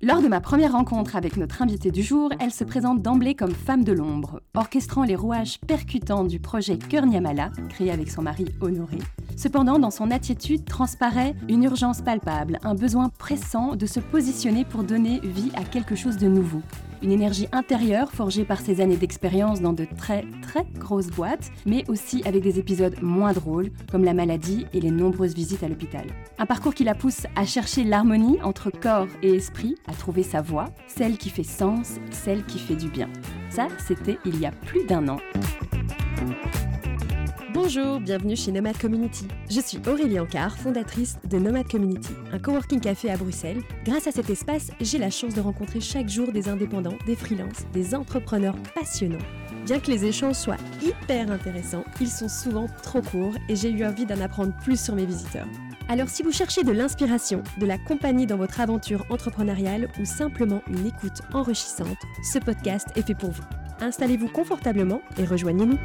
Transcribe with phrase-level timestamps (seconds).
[0.00, 3.52] Lors de ma première rencontre avec notre invitée du jour, elle se présente d'emblée comme
[3.52, 8.46] femme de l'ombre, orchestrant les rouages percutants du projet Cœur Niamala, créé avec son mari
[8.60, 8.98] Honoré.
[9.36, 14.84] Cependant, dans son attitude transparaît une urgence palpable, un besoin pressant de se positionner pour
[14.84, 16.62] donner vie à quelque chose de nouveau.
[17.02, 21.84] Une énergie intérieure forgée par ses années d'expérience dans de très très grosses boîtes, mais
[21.88, 26.06] aussi avec des épisodes moins drôles, comme la maladie et les nombreuses visites à l'hôpital.
[26.38, 30.42] Un parcours qui la pousse à chercher l'harmonie entre corps et esprit, à trouver sa
[30.42, 33.08] voie, celle qui fait sens, celle qui fait du bien.
[33.50, 35.18] Ça, c'était il y a plus d'un an.
[37.60, 39.26] Bonjour, bienvenue chez Nomad Community.
[39.50, 43.62] Je suis Aurélie Ancard, fondatrice de Nomad Community, un coworking café à Bruxelles.
[43.84, 47.66] Grâce à cet espace, j'ai la chance de rencontrer chaque jour des indépendants, des freelances,
[47.72, 49.18] des entrepreneurs passionnants.
[49.64, 53.84] Bien que les échanges soient hyper intéressants, ils sont souvent trop courts et j'ai eu
[53.84, 55.48] envie d'en apprendre plus sur mes visiteurs.
[55.88, 60.62] Alors si vous cherchez de l'inspiration, de la compagnie dans votre aventure entrepreneuriale ou simplement
[60.68, 63.44] une écoute enrichissante, ce podcast est fait pour vous.
[63.80, 65.78] Installez-vous confortablement et rejoignez-nous.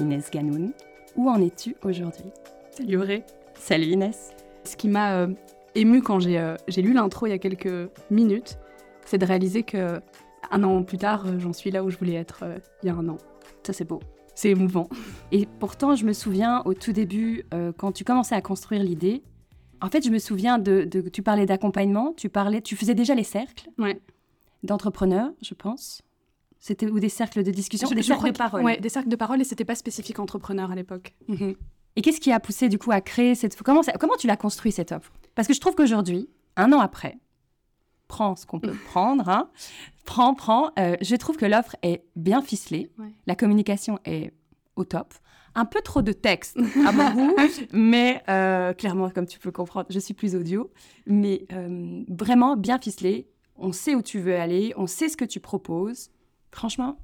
[0.00, 0.72] Inès Ganoun,
[1.16, 2.30] où en es-tu aujourd'hui?
[2.70, 3.24] Salut Auré.
[3.54, 4.30] Salut Inès.
[4.64, 5.28] Ce qui m'a euh,
[5.74, 8.58] ému quand j'ai euh, j'ai lu l'intro il y a quelques minutes,
[9.04, 10.00] c'est de réaliser que
[10.50, 12.90] un an plus tard, euh, j'en suis là où je voulais être euh, il y
[12.90, 13.16] a un an.
[13.66, 14.00] Ça c'est beau.
[14.34, 14.88] C'est émouvant.
[15.32, 17.44] Et pourtant, je me souviens au tout début,
[17.78, 19.22] quand tu commençais à construire l'idée,
[19.80, 23.14] en fait, je me souviens de, de- tu parlais d'accompagnement, tu parlais, tu faisais déjà
[23.14, 23.98] les cercles Ouais.
[24.62, 26.02] d'entrepreneurs, je pense.
[26.58, 28.64] C'était ou des cercles de discussion, Je- des je cercles de parole.
[28.64, 31.14] Ouais, des cercles de parole et c'était pas spécifique entrepreneur à l'époque.
[31.28, 31.54] Mhm.
[31.96, 34.36] Et qu'est-ce qui a poussé du coup à créer cette comment ça- comment tu l'as
[34.36, 35.12] construit cette offre?
[35.34, 37.18] Parce que je trouve qu'aujourd'hui, un an après,
[38.08, 39.50] prends ce qu'on peut prendre, hein,
[40.04, 40.70] prends, prends.
[40.78, 43.12] euh, je trouve que l'offre est bien ficelée, Ouais.
[43.26, 44.32] la communication est
[44.76, 45.14] au top.
[45.54, 47.36] Un peu trop de texte à mon goût,
[47.72, 50.70] mais euh, clairement, comme tu peux comprendre, je suis plus audio,
[51.06, 53.26] mais euh, vraiment bien ficelé.
[53.56, 56.10] On sait où tu veux aller, on sait ce que tu proposes.
[56.56, 56.96] Franchement,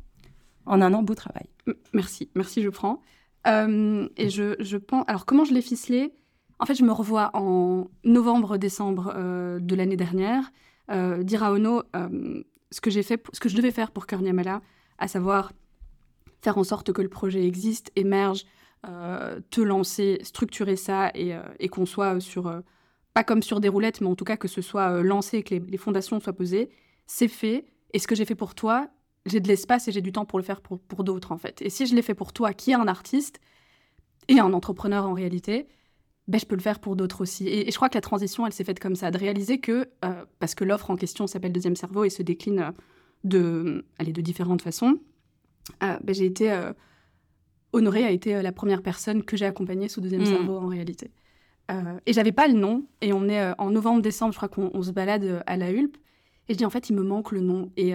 [0.64, 1.45] en un an, beau travail.
[1.92, 3.02] Merci, merci, je prends.
[3.46, 5.05] Euh, et je, je pense.
[5.08, 6.14] Alors, comment je l'ai ficelé?
[6.58, 10.51] En fait, je me revois en novembre-décembre euh, de l'année dernière
[10.90, 11.83] euh, dire à Ono
[12.70, 14.63] ce que j'ai fait, ce que je devais faire pour Cœur Niamala,
[14.96, 15.52] à savoir
[16.40, 18.46] faire en sorte que le projet existe, émerge,
[19.51, 22.51] te lancer, structurer ça et, qu'on soit sur
[23.13, 25.55] pas comme sur des roulettes, mais en tout cas que ce soit lancé et que
[25.55, 26.70] les, les fondations soient posées.
[27.07, 27.67] C'est fait.
[27.92, 28.89] Et ce que j'ai fait pour toi,
[29.27, 31.62] j'ai de l'espace et j'ai du temps pour le faire pour, pour d'autres, en fait.
[31.62, 33.40] Et si je l'ai fait pour toi, qui est un artiste
[34.28, 35.68] et un entrepreneur en réalité,
[36.28, 37.46] ben, je peux le faire pour d'autres aussi.
[37.46, 39.88] Et, et je crois que la transition, elle s'est faite comme ça, de réaliser que,
[40.05, 42.70] euh, parce que l'offre en question s'appelle Deuxième Cerveau et se décline euh,
[43.24, 44.98] de, allez, de différentes façons,
[45.83, 46.50] euh, ben, j'ai été...
[46.52, 46.72] euh,
[47.74, 50.27] Honorée a été la première personne que j'ai accompagnée sous Deuxième Mm.
[50.27, 51.10] Cerveau en réalité.
[51.70, 54.70] Euh, et j'avais pas le nom, et on est euh, en novembre-décembre, je crois qu'on
[54.74, 55.96] on se balade euh, à la Hulpe,
[56.48, 57.72] et je dis en fait, il me manque le nom.
[57.78, 57.94] Et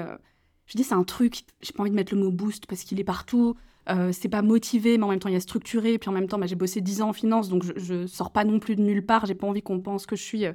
[0.67, 3.00] je dis, c'est un truc, j'ai pas envie de mettre le mot boost parce qu'il
[3.00, 3.55] est partout.
[3.89, 5.97] Euh, c'est pas motivé, mais en même temps, il y a structuré.
[5.97, 8.31] Puis en même temps, bah, j'ai bossé 10 ans en finance, donc je, je sors
[8.31, 9.25] pas non plus de nulle part.
[9.25, 10.51] J'ai pas envie qu'on pense que je suis euh,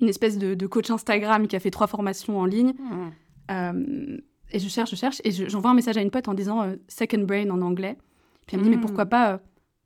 [0.00, 2.74] une espèce de, de coach Instagram qui a fait trois formations en ligne.
[3.50, 4.16] Euh,
[4.50, 6.62] et je cherche, je cherche, et je- j'envoie un message à une pote en disant
[6.62, 7.96] euh, second brain en anglais.
[8.46, 9.40] Puis elle me dit, mais pourquoi pas,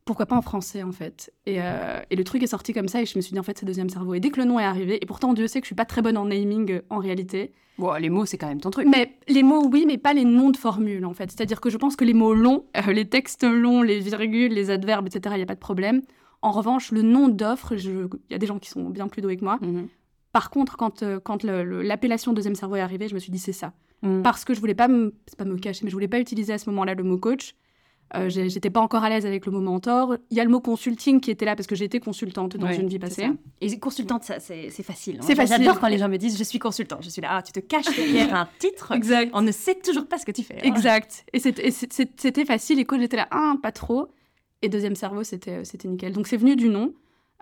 [0.08, 3.02] pourquoi pas en français en fait et, euh, et le truc est sorti comme ça,
[3.02, 4.14] et je me suis dit, en fait, c'est deuxième cerveau.
[4.14, 5.84] Et dès que le nom est arrivé, et pourtant Dieu sait que je suis pas
[5.84, 8.88] très bonne en naming euh, en réalité, Bon, les mots, c'est quand même ton truc.
[8.90, 11.30] mais les mots, oui, mais pas les noms de formules, en fait.
[11.30, 14.70] C'est-à-dire que je pense que les mots longs, euh, les textes longs, les virgules, les
[14.70, 16.00] adverbes, etc., il n'y a pas de problème.
[16.40, 19.36] En revanche, le nom d'offre, il y a des gens qui sont bien plus doués
[19.36, 19.58] que moi.
[19.60, 19.88] Mhm.
[20.32, 23.74] Par contre, quand, quand l'appellation deuxième cerveau est arrivée, je me suis dit, c'est ça.
[24.02, 24.22] Mhm.
[24.22, 26.54] Parce que je voulais pas me, c'est pas me cacher, mais je voulais pas utiliser
[26.54, 27.54] à ce moment-là le mot coach.
[28.16, 30.16] Euh, J'étais pas encore à l'aise avec le mot mentor.
[30.30, 32.76] Il y a le mot consulting qui était là parce que été consultante dans Ouais,
[32.76, 33.22] une vie passée.
[33.26, 33.32] ça.
[33.60, 35.18] Et consultante, ça, c'est facile.
[35.22, 35.58] C'est facile.
[35.58, 36.98] J'adore quand les gens me disent je suis consultant.
[37.02, 38.92] Je suis là, ah, tu te caches derrière un titre.
[38.92, 39.30] Exact.
[39.34, 40.54] On ne sait toujours pas ce que tu fais.
[40.56, 40.60] hein.
[40.64, 41.24] Exact.
[41.32, 42.78] Et c'était facile.
[42.80, 44.08] Et coach, j'étais là, ah, pas trop.
[44.62, 46.12] Et deuxième cerveau, c'était c'était nickel.
[46.12, 46.94] Donc c'est venu du nom.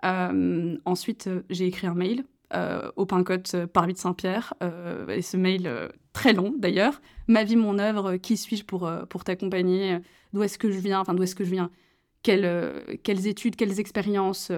[0.05, 4.53] Euh, ensuite, euh, j'ai écrit un mail euh, au Pincote euh, de Saint-Pierre.
[4.63, 7.01] euh, et ce mail, euh, très long d'ailleurs.
[7.27, 9.99] Ma vie, mon œuvre, qui suis-je pour, pour t'accompagner?
[10.33, 10.99] D'où est-ce que je viens?
[10.99, 11.69] Enfin, d'où est-ce que je viens?
[12.23, 14.51] Quelles, quelles études, quelles expériences,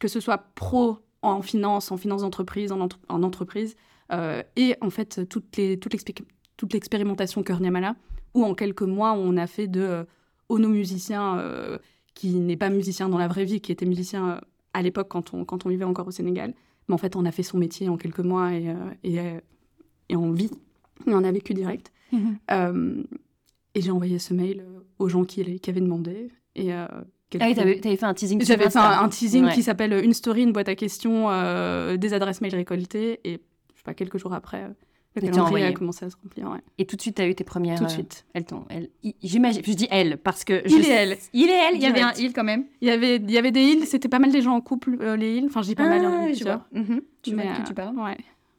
[0.00, 3.76] que ce soit pro en finance, en finance d'entreprise, en, entre- en entreprise,
[4.56, 6.14] et en fait, toute l'expé-
[6.56, 7.96] toute l'expérimentation Cœur Niamala,
[8.34, 10.04] où en quelques mois, on a fait de euh,
[10.48, 11.42] Ono musicien
[12.14, 14.40] qui n'est pas musicien dans la vraie vie, qui était musicien
[14.72, 16.54] à l'époque quand on, quand on vivait encore au Sénégal.
[16.88, 19.40] Mais en fait, on a fait son métier en quelques mois et, euh, et, euh,
[20.08, 20.50] et on vit.
[21.06, 21.92] Et on a vécu direct.
[22.12, 22.38] Mhm.
[22.50, 23.02] Euh,
[23.74, 24.64] et j'ai envoyé ce mail
[24.98, 26.30] aux gens qui, qui avaient demandé.
[26.54, 26.88] Et, Ah
[27.34, 28.42] oui, t'avais, t'avais fait un teasing.
[28.44, 29.52] J'avais fait un, un teasing Ouais.
[29.52, 33.20] qui s'appelle Une story, une boîte à questions, euh, des adresses mail récoltées.
[33.24, 33.32] Et
[33.72, 34.70] je sais pas, quelques jours après,
[35.20, 35.66] le calendrier envoyé.
[35.66, 36.50] a commencé à se remplir.
[36.50, 36.58] ouais.
[36.78, 37.78] Et tout de suite, t'as eu tes premières.
[37.78, 38.24] Tout de euh, suite.
[38.34, 38.64] Elles t'ont.
[38.68, 38.88] Elles,
[39.22, 39.62] j'imagine.
[39.64, 40.62] Je dis elle parce que.
[40.66, 41.18] Il je- et elle.
[41.32, 41.74] Il et elle.
[41.76, 42.64] Il y avait un il quand même.
[42.80, 44.96] Il y avait, il y avait des îles, c'était pas mal des gens en couple,
[45.00, 45.46] euh, les îles.
[45.46, 46.66] Enfin, je dis pas mal, il y en avait je vois.
[46.72, 47.00] Mhm.
[47.22, 47.96] Tu vois de qui euh, tu parles.
[47.96, 48.16] Ouais,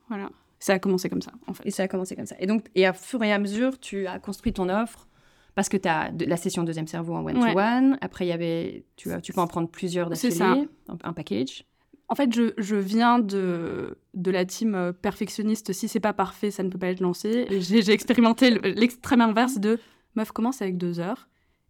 [0.09, 0.29] voilà.
[0.59, 1.63] Ça a commencé comme ça, en fait.
[1.67, 2.35] Et ça a commencé comme ça.
[2.39, 5.07] Et donc, et à fur et à mesure, tu as construit ton offre
[5.53, 7.97] parce que tu as de- la session deuxième cerveau en one-to-one.
[8.01, 11.13] Après, il y avait, tu, as- tu peux en prendre plusieurs C'est d'affilée, un, un
[11.13, 11.63] package.
[12.09, 15.73] En fait, je, je viens de, de la team euh, perfectionniste.
[15.73, 17.45] Si c'est pas parfait, ça ne peut pas être lancé.
[17.59, 19.77] J'ai expérimenté le- l'extrême inverse de
[20.15, 21.27] meuf, commence avec deux heures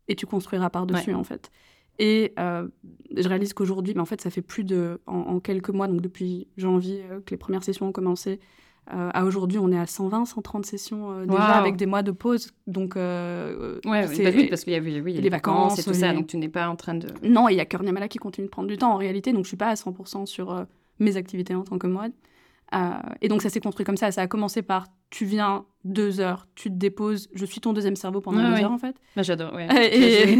[0.08, 1.52] et tu construiras par-dessus, en fait.
[2.00, 2.68] Et euh,
[3.16, 5.02] je réalise qu'aujourd'hui, mais en fait, ça fait plus de.
[5.08, 8.40] En, en quelques mois, donc depuis janvier euh, que les premières sessions ont commencé,
[8.94, 11.60] euh, à aujourd'hui, on est à 120, 130 sessions euh, déjà Wow.
[11.60, 12.52] avec des mois de pause.
[12.68, 15.80] Donc, euh, Ouais, c'est- bah oui, parce qu'il y avait oui, a les les vacances,
[15.80, 16.14] et tout ça.
[16.14, 17.08] Donc, tu n'es pas en train de.
[17.24, 19.44] Non, il y a Kern Yamala qui continue de prendre du temps en réalité, donc
[19.44, 20.64] je suis pas à 100% sur euh,
[21.00, 22.12] mes activités en tant que mode.
[23.22, 24.12] Et donc ça s'est construit comme ça.
[24.12, 27.96] Ça a commencé par tu viens deux heures, tu te déposes, je suis ton deuxième
[27.96, 28.94] cerveau pendant deux heures en fait.
[29.16, 29.54] Bah, j'adore.
[29.54, 29.68] Ouais.
[29.96, 30.38] Et-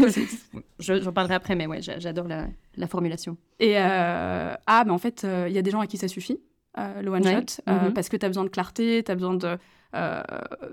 [0.78, 2.46] Je- J'en parlerai après, mais ouais, j'a- j'adore la,
[2.76, 3.38] la formulation.
[3.60, 6.38] Et ah, mais en fait, il y a des gens à qui ça suffit,
[6.76, 7.34] euh, le one Ouais.
[7.34, 7.92] shot, euh, Mhm.
[7.94, 9.56] parce que tu as besoin de clarté, tu as besoin de,
[9.94, 10.22] euh,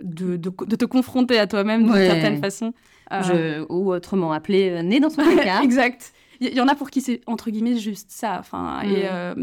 [0.04, 1.98] de, de, de te confronter à toi-même Ouais.
[2.08, 2.74] d'une certaine façon.
[3.12, 5.62] Je, ou autrement appelé né dans son placard.
[5.64, 6.12] exact.
[6.42, 8.38] Il y, y en a pour qui c'est entre guillemets juste ça.
[8.40, 9.36] Enfin, et euh,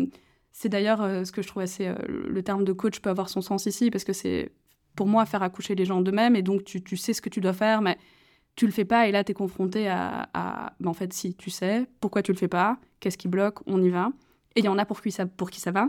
[0.52, 1.90] c'est d'ailleurs ce que je trouve assez.
[2.08, 4.50] le terme de coach peut avoir son sens ici parce que c'est
[4.94, 7.40] pour moi faire accoucher les gens d'eux-mêmes et donc tu, tu sais ce que tu
[7.40, 7.96] dois faire, mais
[8.56, 10.28] tu le fais pas et là tu es confronté à.
[10.34, 13.60] à- ben, en fait, si tu sais pourquoi tu le fais pas, qu'est-ce qui bloque,
[13.66, 14.10] on y va.
[14.56, 15.88] Et il y en a pour qui ça, pour qui ça va,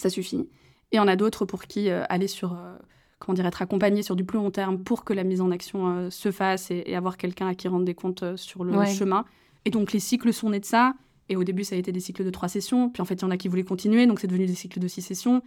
[0.00, 0.48] ça suffit.
[0.92, 2.52] Et en a d'autres pour qui euh, aller sur.
[2.54, 2.76] euh,
[3.18, 5.88] comment dire, être accompagné sur du plus long terme pour que la mise en action
[5.88, 8.86] euh, se fasse et, et avoir quelqu'un à qui rendre des comptes sur le Ouais.
[8.86, 9.24] chemin.
[9.64, 10.94] Et donc les cycles sont nés de ça.
[11.28, 12.88] Et au début, ça a été des cycles de trois sessions.
[12.90, 14.78] Puis en fait, il y en a qui voulaient continuer, donc c'est devenu des cycles
[14.80, 15.42] de six sessions.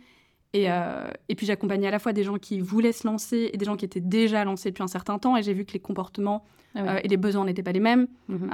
[0.53, 0.65] Et,
[1.29, 3.77] et puis j'accompagnais à la fois des gens qui voulaient se lancer et des gens
[3.77, 5.37] qui étaient déjà lancés depuis un certain temps.
[5.37, 6.43] Et j'ai vu que les comportements
[6.75, 8.07] Ah et les besoins n'étaient pas les mêmes.
[8.27, 8.49] Mhm.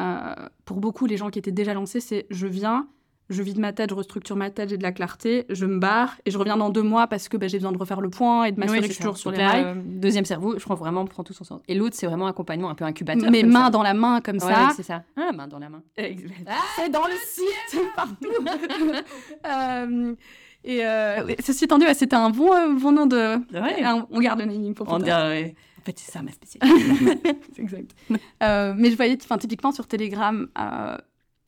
[0.64, 2.88] Pour beaucoup, les gens qui étaient déjà lancés, c'est je viens,
[3.30, 6.16] je vide ma tête, je restructure ma tête, j'ai de la clarté, je me barre
[6.26, 8.46] et je reviens dans deux mois parce que bah, j'ai besoin de refaire le point
[8.46, 9.64] et de m'assurer Oui, que je suis toujours sur les rails.
[9.66, 11.62] euh, deuxième cerveau, je crois vraiment prend tout son sens.
[11.68, 13.30] Et l'autre, c'est vraiment accompagnement, un peu incubateur.
[13.30, 13.70] Mains ça.
[13.70, 14.70] dans la main comme Ouais, ça.
[14.76, 15.04] c'est ça.
[15.18, 15.84] Ah, main dans la main.
[15.98, 18.16] c'est dans le site, partout.
[19.48, 20.16] Euh,
[20.64, 23.36] et euh, ceci étant dit, c'était un bon, bon nom de.
[23.54, 23.84] Ouais.
[24.12, 25.28] on garde le pour plus tard.
[25.32, 27.10] En fait, c'est ça ma spécialité.
[27.56, 27.96] C'est exact.
[28.42, 30.48] Mais je voyais, typiquement sur Telegram,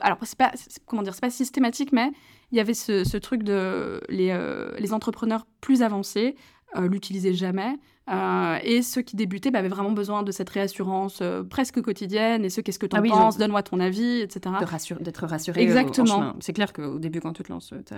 [0.02, 0.52] alors c'est pas,
[0.86, 2.12] comment dire, c'est pas systématique, mais
[2.52, 6.36] il y avait ce, ce truc de les, euh, les entrepreneurs plus avancés
[6.78, 7.78] euh, l'utilisaient jamais.
[8.12, 12.44] euh, et ceux qui débutaient bah, avaient vraiment besoin de cette réassurance euh, presque quotidienne.
[12.46, 14.56] Et ce, qu'est-ce que tu en Ah oui, penses Donne-moi ton avis, etc.
[15.00, 15.62] D'être rassuré.
[15.62, 16.34] Exactement.
[16.40, 17.94] C'est clair qu'au début, quand tu te lances, Tu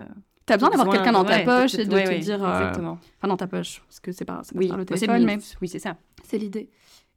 [0.53, 2.43] as besoin d'avoir quelqu'un dans ta ouais, poche et de ouais, te ouais, dire.
[2.43, 2.97] euh, Exactement.
[3.19, 5.37] Enfin, dans ta poche, parce que c'est pas, pas Oui, par le c'est téléphone, mais
[5.61, 5.95] oui, c'est ça.
[6.23, 6.69] c'est l'idée.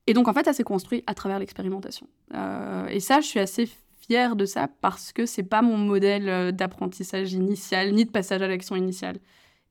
[0.06, 2.06] Et donc, en fait, ça s'est construit à travers l'expérimentation.
[2.34, 3.68] Euh, et ça, je suis assez
[4.06, 8.42] fière de ça parce que c'est pas mon modèle euh, d'apprentissage initial, ni de passage
[8.42, 9.18] à l'action initiale.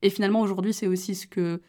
[0.02, 1.60] Et finalement, aujourd'hui, c'est aussi ce que,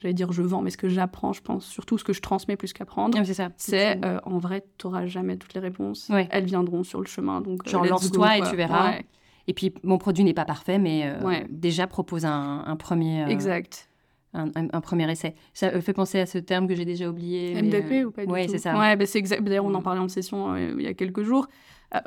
[0.00, 2.56] j'allais dire je vends, mais ce que j'apprends, je pense, surtout ce que je transmets
[2.56, 3.16] plus qu'apprendre.
[3.20, 3.50] Ah, c'est ça.
[3.56, 6.08] C'est, euh, en vrai, tu n'auras jamais toutes les réponses.
[6.10, 6.28] Ouais.
[6.30, 7.40] Elles viendront sur le chemin.
[7.40, 8.90] Donc, euh, Genre, lance-toi et tu verras.
[8.90, 9.06] Ouais,
[9.48, 11.46] Et puis, mon produit n'est pas parfait, mais euh, Ouais.
[11.50, 13.88] déjà propose un, un premier, euh, exact.
[14.34, 15.34] Un, un- un premier essai.
[15.54, 17.54] Ça euh, fait penser à ce terme que j'ai déjà oublié.
[17.54, 18.78] mais, MVP euh, ou pas du ouais, tout c'est ça.
[18.78, 19.42] Ouais, bah, c'est exact.
[19.42, 19.84] D'ailleurs, on en Mm.
[19.84, 21.46] parlait en session euh, il y a quelques jours.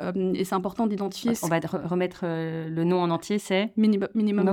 [0.00, 4.08] Euh, et c'est important d'identifier On va re- remettre le nom en entier, c'est minimum,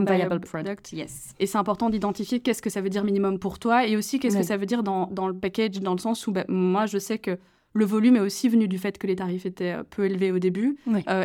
[0.05, 0.91] viable product.
[0.93, 1.33] Yes.
[1.39, 4.37] Et c'est important d'identifier qu'est-ce que ça veut dire minimum pour toi et aussi qu'est-ce
[4.37, 6.99] que ça veut dire dans, dans le package, dans le sens où bah, moi, je
[6.99, 7.39] sais que
[7.73, 10.77] le volume est aussi venu du fait que les tarifs étaient peu élevés au début.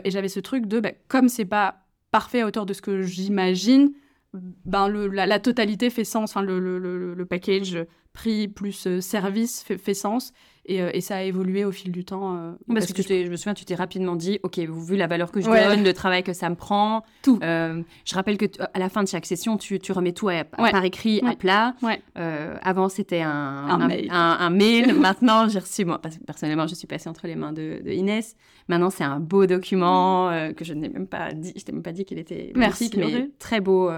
[0.05, 3.03] Et j'avais ce truc de, bah, comme c'est pas parfait à hauteur de ce que
[3.03, 3.93] j'imagine,
[4.35, 6.31] ben le, la, la totalité fait sens.
[6.31, 7.87] Enfin, le, le, package
[8.19, 10.33] prix plus euh, service fait, fait sens.
[10.71, 12.37] Et, euh, et ça a évolué au fil du temps.
[12.37, 15.33] euh, Parce, que, tu je- me souviens, tu t'es rapidement dit, ok, vu la valeur
[15.33, 15.65] que je Ouais.
[15.67, 17.39] donne, le travail que ça me prend, Tout.
[17.43, 18.45] euh, je rappelle que
[18.75, 20.71] à la fin de chaque session, tu, tu remets tout à- Ouais.
[20.71, 21.75] par écrit à plat.
[22.19, 24.09] Euh, avant, c'était un, Un mail.
[24.11, 24.93] un- un mail.
[25.17, 27.91] Maintenant, j'ai reçu, moi, parce que personnellement, je suis passée entre les mains de, de
[27.91, 28.37] Inès.
[28.69, 31.93] Maintenant, c'est un beau document que je n'ai même pas dit, je t'ai même pas
[31.93, 33.89] dit qu'il était Merci, magnifique, mais très beau,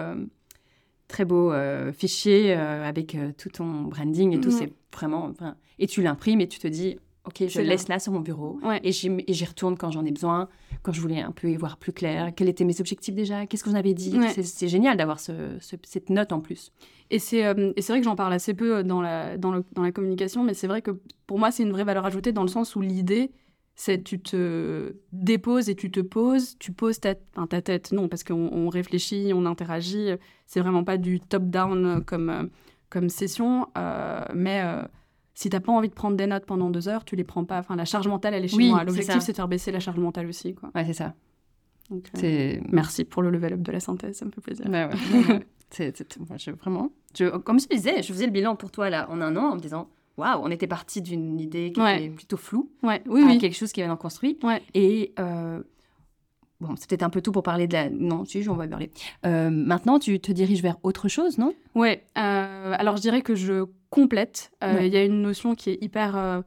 [1.10, 4.48] très beau euh, fichier euh, avec euh, tout ton branding et tout.
[4.50, 4.54] Ouais.
[4.58, 7.98] C'est vraiment, enfin, et tu l'imprimes et tu te dis, ok, je le laisse là
[7.98, 8.58] sur mon bureau.
[8.62, 8.80] Ouais.
[8.82, 10.48] Et j'y et j'y retourne quand j'en ai besoin,
[10.82, 12.32] quand je voulais un peu y voir plus clair.
[12.34, 13.46] Quels étaient mes objectifs déjà?
[13.46, 14.18] Qu'est-ce qu'on avait dit?
[14.18, 14.28] Ouais.
[14.30, 16.72] C'est- C'est génial d'avoir ce- ce- cette note en plus.
[17.10, 17.40] Et c'est
[17.76, 20.44] et c'est vrai que j'en parle assez peu dans la, dans, le- dans la communication,
[20.44, 20.92] mais c'est vrai que
[21.26, 23.30] pour moi, c'est une vraie valeur ajoutée dans le sens où l'idée,
[23.80, 28.08] c'est tu te déposes et tu te poses, tu poses ta, enfin, ta tête, non,
[28.08, 30.10] parce qu'on on réfléchit, on interagit,
[30.46, 32.50] c'est vraiment pas du top-down comme,
[32.90, 34.82] comme session, euh, mais euh,
[35.32, 37.58] si t'as pas envie de prendre des notes pendant deux heures, tu les prends pas.
[37.60, 38.84] Enfin, la charge mentale, elle est chez Oui, moi.
[38.84, 40.70] L'objectif, c'est de faire baisser la charge mentale aussi, quoi.
[40.74, 41.14] Ouais, c'est ça.
[41.88, 42.60] Donc, euh.
[42.72, 44.66] Merci pour le level up de la synthèse, ça me fait plaisir.
[44.66, 45.40] Ouais, ouais.
[45.70, 46.18] C'est-
[46.60, 46.90] vraiment.
[47.16, 49.54] Je, comme je disais, je faisais le bilan pour toi là en un an en
[49.54, 49.88] me disant
[50.20, 51.98] waouh, on était parti d'une idée qui Ouais.
[52.04, 53.38] était plutôt floue Ouais, oui, à oui.
[53.38, 54.38] quelque chose qui est maintenant construit.
[54.42, 54.62] Ouais.
[54.74, 55.62] Et euh,
[56.60, 57.90] bon, c'est peut-être un peu tôt pour parler de la.
[57.90, 58.90] Non, si, on va parler.
[59.26, 61.52] Euh, maintenant, tu te diriges vers autre chose, non?
[61.74, 64.52] Ouais, euh, alors je dirais que je complète.
[64.62, 66.42] Il y a une notion qui est hyper.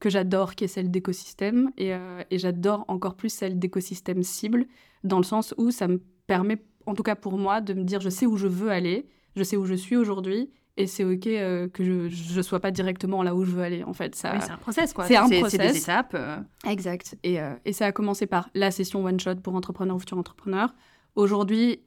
[0.00, 1.70] que j'adore, qui est celle d'écosystème.
[1.78, 4.66] Et, euh, et j'adore encore plus celle d'écosystème cible,
[5.02, 8.00] dans le sens où ça me permet, en tout cas pour moi, de me dire
[8.02, 11.26] je sais où je veux aller, je sais où je suis aujourd'hui, et c'est OK
[11.26, 14.14] euh, que je ne sois pas directement là où je veux aller, en fait.
[14.14, 15.06] Ça, Oui, c'est un process quoi.
[15.06, 15.72] c'est un process.
[15.72, 16.12] des étapes.
[16.14, 16.36] euh.
[16.66, 17.16] Exact.
[17.22, 20.18] Et, euh, et ça a commencé par la session One Shot pour entrepreneurs ou futurs
[20.18, 20.74] entrepreneurs.
[21.16, 21.80] Aujourd'hui,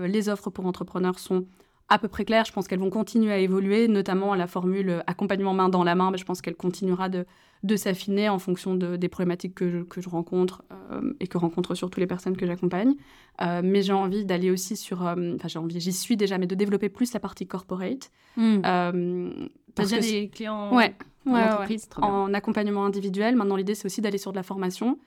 [0.00, 1.46] les offres pour entrepreneurs sont
[1.88, 2.44] à peu près claires.
[2.44, 5.94] Je pense qu'elles vont continuer à évoluer, notamment la formule euh, accompagnement main dans la
[5.94, 6.10] main.
[6.10, 7.26] Mais je pense qu'elle continuera de,
[7.62, 11.38] de s'affiner en fonction de- des problématiques que je, que je rencontre euh, et que
[11.38, 12.94] rencontrent surtout les personnes que j'accompagne.
[13.40, 15.02] Euh, mais j'ai envie d'aller aussi sur...
[15.02, 18.10] Enfin, j'ai envie, j'y suis déjà, mais de développer plus la partie corporate.
[18.38, 19.30] Euh,
[19.74, 20.94] T'as parce déjà que des clients Ouais,
[21.26, 23.36] en ouais, entreprise en accompagnement individuel.
[23.36, 24.98] Maintenant, l'idée, c'est aussi d'aller sur de la formation,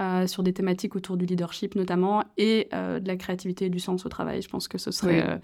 [0.00, 3.80] euh, sur des thématiques autour du leadership notamment, et euh, de la créativité et du
[3.80, 4.40] sens au travail.
[4.42, 5.20] Je pense que ce serait...
[5.22, 5.28] Oui.
[5.28, 5.36] euh,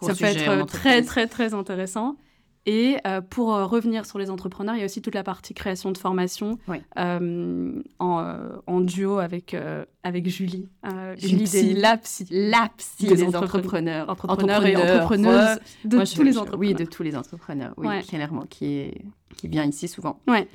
[0.00, 2.16] ça peut être très, très, très intéressant.
[2.64, 5.52] Et euh, pour euh, revenir sur les entrepreneurs, il y a aussi toute la partie
[5.52, 6.78] création de formation Oui.
[6.96, 8.36] euh, en,
[8.68, 9.56] en duo avec,
[10.04, 10.68] avec Julie.
[11.16, 11.74] Julie Denis.
[11.74, 12.24] la psy.
[12.30, 14.08] La psy Des des entrepreneurs.
[14.08, 14.10] entrepreneurs.
[14.10, 16.60] Entrepreneurs et entrepreneuses de Moi, tous je- les entrepreneurs.
[16.60, 17.74] Oui, de tous les entrepreneurs.
[17.78, 18.02] Oui, Ouais.
[18.02, 19.04] clairement, qui, est,
[19.36, 20.20] qui vient ici souvent.
[20.28, 20.46] Ouais.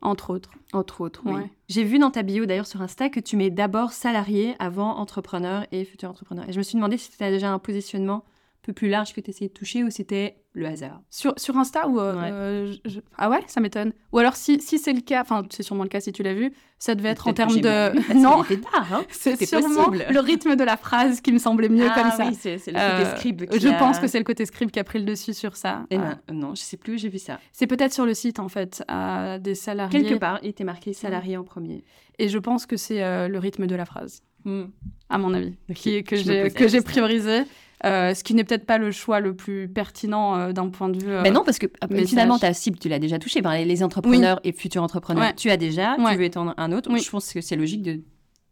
[0.00, 0.50] Entre autres.
[0.72, 1.32] entre autres, oui.
[1.32, 1.50] Ouais.
[1.68, 5.66] J'ai vu dans ta bio, d'ailleurs, sur Insta, que tu mets d'abord salarié avant entrepreneur
[5.72, 6.48] et futur entrepreneur.
[6.48, 8.24] Et je me suis demandé si tu as déjà un positionnement
[8.68, 11.00] peu plus large que tu essayais de toucher ou c'était le hasard?
[11.10, 12.30] Sur, sur Insta ou euh, Ouais.
[12.30, 13.92] euh, je- Ah ouais, ça m'étonne.
[14.12, 16.34] Ou alors si, si c'est le cas, enfin c'est sûrement le cas si tu l'as
[16.34, 18.14] vu, ça devait être en termes de...
[18.14, 19.04] non, hein.
[19.10, 20.06] c'est sûrement possible.
[20.10, 22.24] le rythme de la phrase qui me semblait mieux comme ça.
[22.24, 24.44] Ah oui, c'est le Euh, côté scribe qui je a- pense que c'est le côté
[24.44, 25.86] script qui a pris le dessus sur ça.
[25.90, 27.40] Eh Euh, ben, non, je sais plus où j'ai vu ça.
[27.52, 30.02] c'est peut-être sur le site en fait, euh, des salariés.
[30.02, 31.84] Quelque part, il était marqué salarié en premier.
[32.18, 34.66] Et je pense que c'est euh, le rythme de la phrase, Hmm.
[35.08, 37.42] à mon avis, qui est- que j'ai priorisé.
[37.84, 40.98] Euh, ce qui n'est peut-être pas le choix le plus pertinent euh, d'un point de
[41.02, 41.10] vue.
[41.10, 43.40] euh, Ben non, parce que euh, finalement, ta cible, tu l'as déjà touchée.
[43.40, 45.34] Ben, les- les entrepreneurs et futurs entrepreneurs, Ouais.
[45.34, 46.12] tu as déjà, Ouais.
[46.12, 46.90] tu veux étendre un autre.
[46.92, 47.00] Oui.
[47.00, 48.00] Je pense que c'est logique de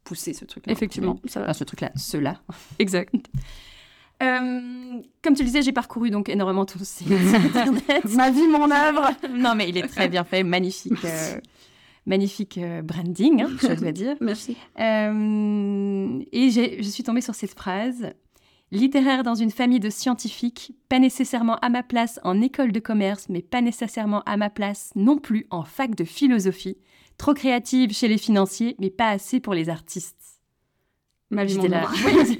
[0.05, 0.73] pousser ce truc-là.
[0.73, 1.47] Effectivement, ça va.
[1.47, 2.37] Enfin, ce truc-là, ceux-là.
[2.79, 3.13] Exact.
[4.23, 4.61] Euh,
[5.23, 8.05] comme tu le disais, j'ai parcouru donc énormément ton site internet.
[8.15, 9.11] Ma vie, mon œuvre.
[9.31, 11.35] non, mais il est très bien fait, magnifique, euh,
[12.07, 14.15] magnifique euh, branding, hein, je dois dire.
[14.21, 14.57] Merci.
[14.79, 18.13] Et je suis tombée sur cette phrase
[18.73, 23.29] littéraire dans une famille de scientifiques, pas nécessairement à ma place en école de commerce,
[23.29, 26.77] mais pas nécessairement à ma place non plus en fac de philosophie.
[27.19, 30.41] Trop créative chez les financiers, mais pas assez pour les artistes.
[31.31, 31.89] J'étais là.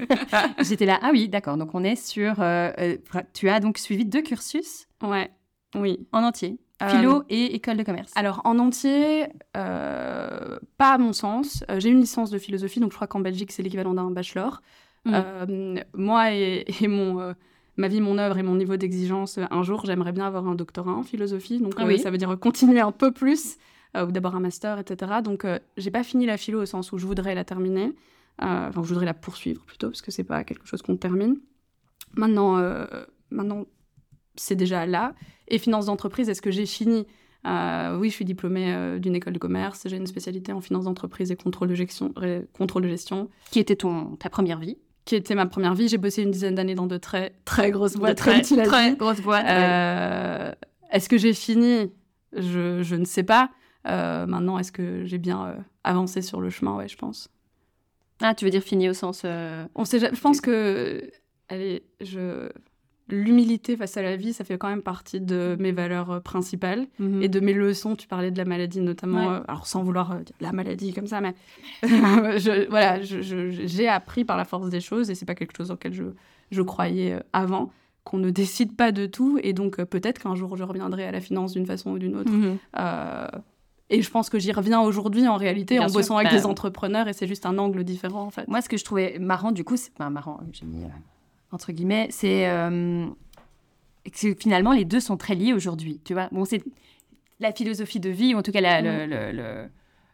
[0.61, 0.99] J'étais là.
[1.01, 1.57] Ah oui, d'accord.
[1.57, 2.39] Donc on est sur.
[2.41, 2.97] euh, euh,
[3.33, 4.87] tu as donc suivi deux cursus?
[5.01, 5.29] Ouais,
[5.75, 6.07] oui.
[6.13, 8.11] en entier, Euh, philo et école de commerce.
[8.15, 9.25] Alors, en entier,
[9.57, 11.63] euh, pas à mon sens.
[11.79, 14.61] J'ai une licence de philosophie, donc je crois qu'en Belgique, c'est l'équivalent d'un bachelor.
[15.07, 15.13] Mm.
[15.13, 17.33] Euh, moi et, et mon, euh,
[17.77, 20.55] ma vie, mon œuvre et mon niveau d'exigence, euh, un jour, j'aimerais bien avoir un
[20.55, 21.59] doctorat en philosophie.
[21.59, 21.99] Donc, Ah oui.
[21.99, 23.57] ça veut dire continuer un peu plus,
[23.95, 25.21] euh, ou d'abord un master, etc.
[25.23, 27.93] Donc, euh, j'ai pas fini la philo au sens où je voudrais la terminer.
[28.41, 31.37] Euh, Enfin, je voudrais la poursuivre plutôt, parce que c'est pas quelque chose qu'on termine.
[32.15, 32.57] Maintenant,
[33.31, 33.65] maintenant
[34.35, 35.13] c'est déjà là.
[35.47, 37.05] Et finance d'entreprise, est-ce que j'ai fini?
[37.45, 39.83] Oui, je suis diplômée d'une école de commerce.
[39.87, 42.13] J'ai une spécialité en finance d'entreprise et contrôle de gestion.
[42.53, 44.77] contrôle de gestion Qui était ton, ta première vie?
[45.07, 45.87] Qui était ma première vie.
[45.87, 48.65] J'ai bossé une dizaine d'années dans de très, très grosses boîtes, très, comme tu l'as
[48.65, 48.97] très dit.
[48.97, 49.45] grosse boîte.
[49.45, 49.51] ouais.
[49.57, 50.51] Euh,
[50.91, 51.91] Est-ce que j'ai fini?
[52.33, 53.49] Je, je ne sais pas.
[53.87, 56.75] Euh, maintenant, est-ce que j'ai bien euh, avancé sur le chemin?
[56.75, 57.29] Ouais, je pense.
[58.21, 59.25] Ah, tu veux dire fini au sens.
[59.75, 61.09] On sait, je pense que
[61.49, 62.49] allez, je,
[63.09, 66.87] l'humilité face à la vie, ça fait quand même partie de mes valeurs euh, principales
[66.99, 67.21] mhm.
[67.23, 67.95] et de mes leçons.
[67.95, 69.33] Tu parlais de la maladie notamment, Ouais.
[69.35, 71.33] euh, alors sans vouloir euh, dire la maladie comme ça, mais
[71.83, 75.93] je, voilà, j'ai appris par la force des choses et c'est pas quelque chose auquel
[75.93, 76.03] je,
[76.51, 77.71] je croyais avant
[78.03, 81.11] qu'on ne décide pas de tout et donc euh, peut-être qu'un jour je reviendrai à
[81.11, 82.31] la finance d'une façon ou d'une autre.
[82.31, 82.57] Mhm.
[83.89, 85.99] Et je pense que j'y reviens aujourd'hui en réalité Bien en sûr.
[85.99, 88.45] bossant avec Bah, des entrepreneurs et c'est juste un angle différent en fait.
[88.49, 90.87] Moi, ce que je trouvais marrant, du coup, c'est enfin, marrant, j'ai mis euh,
[91.51, 93.05] entre guillemets, c'est euh,
[94.05, 95.99] que finalement les deux sont très liés aujourd'hui.
[96.03, 96.63] Tu vois, bon, c'est
[97.39, 99.69] la philosophie de vie, ou en tout cas la- le, le- le-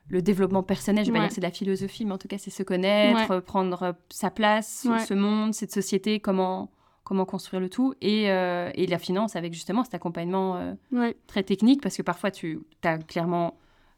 [0.09, 1.25] le développement personnel, je vais pas Ouais.
[1.25, 3.41] dire que c'est de la philosophie, mais en tout cas c'est se connaître, Ouais.
[3.41, 4.99] prendre euh, sa place, Ouais.
[4.99, 6.69] ce monde, cette société, comment,
[7.05, 11.43] comment construire le tout, et, euh, et la finance avec justement cet accompagnement euh, très
[11.43, 13.55] technique, parce que parfois tu as clairement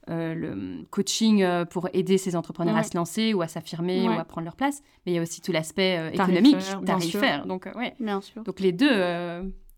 [0.09, 4.15] euh, le coaching euh, pour aider ces entrepreneurs à se lancer ou à s'affirmer Ouais.
[4.15, 7.45] ou à prendre leur place, mais il y a aussi tout l'aspect euh, économique, tarifaire.
[7.45, 7.95] Donc, ouais.
[8.00, 8.43] Bien sûr.
[8.43, 8.91] Donc les deux,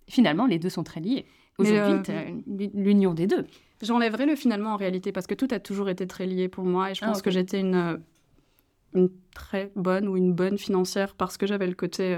[0.07, 1.25] finalement, les deux sont très liés.
[1.57, 2.13] Aujourd'hui,
[2.73, 3.45] l'union des deux.
[3.81, 6.91] J'enlèverai le finalement en réalité parce que tout a toujours été très lié pour moi
[6.91, 7.99] et je Ah, pense que j'étais une,
[8.93, 12.15] une très bonne ou une bonne financière parce que j'avais le côté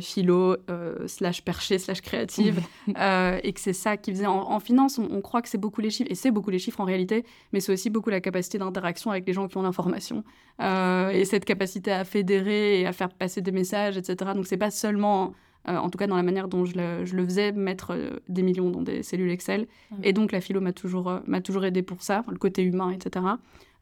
[0.00, 2.60] philo euh, slash perché slash créative
[2.98, 5.58] euh, et que c'est ça qui faisait en, en finance on, on croit que c'est
[5.58, 8.20] beaucoup les chiffres et c'est beaucoup les chiffres en réalité mais c'est aussi beaucoup la
[8.20, 10.24] capacité d'interaction avec les gens qui ont l'information
[10.58, 14.56] Euh, et cette capacité à fédérer et à faire passer des messages etc donc c'est
[14.56, 15.34] pas seulement
[15.68, 18.20] euh, en tout cas dans la manière dont je le, je le faisais, mettre euh,
[18.28, 19.66] des millions dans des cellules Excel.
[19.90, 19.98] Mhm.
[20.04, 22.90] Et donc la philo m'a toujours, euh, m'a toujours aidé pour ça, le côté humain,
[22.90, 23.24] etc.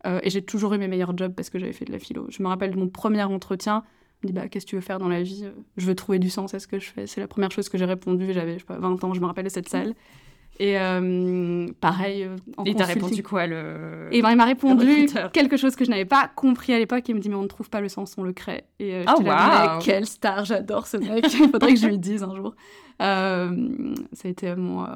[0.06, 2.26] Euh, et j'ai toujours eu mes meilleurs jobs parce que j'avais fait de la philo.
[2.30, 3.84] Je me rappelle de mon premier entretien,
[4.26, 6.18] me dit bah, Qu'est-ce que tu veux faire dans la vie Euh, Je veux trouver
[6.18, 7.06] du sens à ce que je fais.
[7.06, 8.32] C'est la première chose que j'ai répondu.
[8.32, 9.94] J'avais je sais pas, 20 ans, je me rappelle de cette salle.
[10.60, 14.08] Et euh, pareil, euh, en Et t'as répondu quoi le...
[14.12, 17.08] et ben, il m'a répondu quelque chose que je n'avais pas compris à l'époque.
[17.08, 18.62] Il me dit Mais on ne trouve pas le sens, on le crée.
[18.78, 19.78] Et euh, Oh, là, waouh.
[19.78, 21.26] Mais quelle star, j'adore ce mec.
[21.32, 22.54] il faudrait que je lui dise un jour.
[23.02, 24.86] Euh, ça a été mon.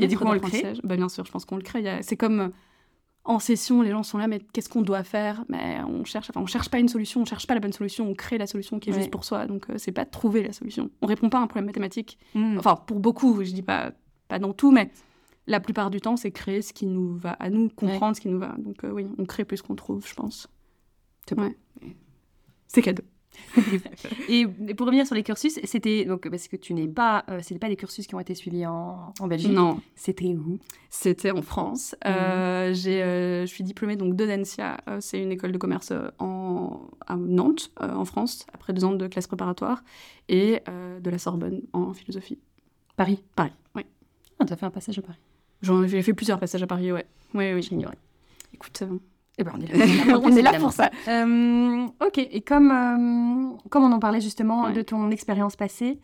[0.00, 0.72] Et du coup, on le crée?
[0.82, 1.88] bah, Bien sûr, je pense qu'on le crée.
[1.88, 2.50] A- C'est comme.
[3.26, 5.44] En session, les gens sont là, mais qu'est-ce qu'on doit faire?
[5.48, 8.06] Mais on cherche, enfin, on cherche pas une solution, on cherche pas la bonne solution,
[8.08, 8.98] on crée la solution qui est Ouais.
[8.98, 9.46] juste pour soi.
[9.46, 10.90] Donc, euh, c'est pas de trouver la solution.
[11.00, 12.18] On répond pas à un problème mathématique.
[12.34, 12.58] Mm.
[12.58, 13.92] Enfin, pour beaucoup, je dis pas,
[14.28, 14.90] pas dans tout, mais
[15.46, 18.28] la plupart du temps, c'est créer ce qui nous va à nous, comprendre ce qui
[18.28, 18.54] nous va.
[18.58, 20.46] Donc, euh, oui, on crée plus qu'on trouve, je pense.
[21.26, 21.44] C'est bon.
[21.44, 21.56] Ouais.
[22.66, 23.04] C'est cadeau.
[24.28, 27.58] Et, pour revenir sur les cursus, c'était donc parce que tu n'es pas, euh, c'était
[27.58, 29.52] pas des cursus qui ont été suivis en, en Belgique.
[29.52, 30.58] Non, C'était où?
[30.90, 31.94] C'était en France.
[32.06, 34.78] Euh, j'ai, euh, je suis diplômée donc d'Audencia.
[34.88, 39.06] Euh, c'est une école de commerce en, à Nantes, en France, après deux ans de
[39.08, 39.82] classe préparatoire,
[40.28, 40.62] et
[41.00, 42.38] de la Sorbonne en philosophie.
[42.96, 43.22] Paris.
[43.34, 43.82] Paris, oui.
[44.38, 45.18] Ah, t'as fait un passage à Paris.
[45.62, 47.06] J'en- J'ai fait plusieurs passages à Paris, ouais.
[47.34, 47.62] Oui, oui.
[47.62, 47.98] J'ignorais.
[48.52, 48.82] Écoute,
[49.38, 49.72] Eh ben, on est
[50.06, 50.90] là, on est là pour ça.
[51.08, 54.72] Euh, ok, et comme, euh, comme on en parlait justement Ouais.
[54.72, 55.98] de ton expérience passée,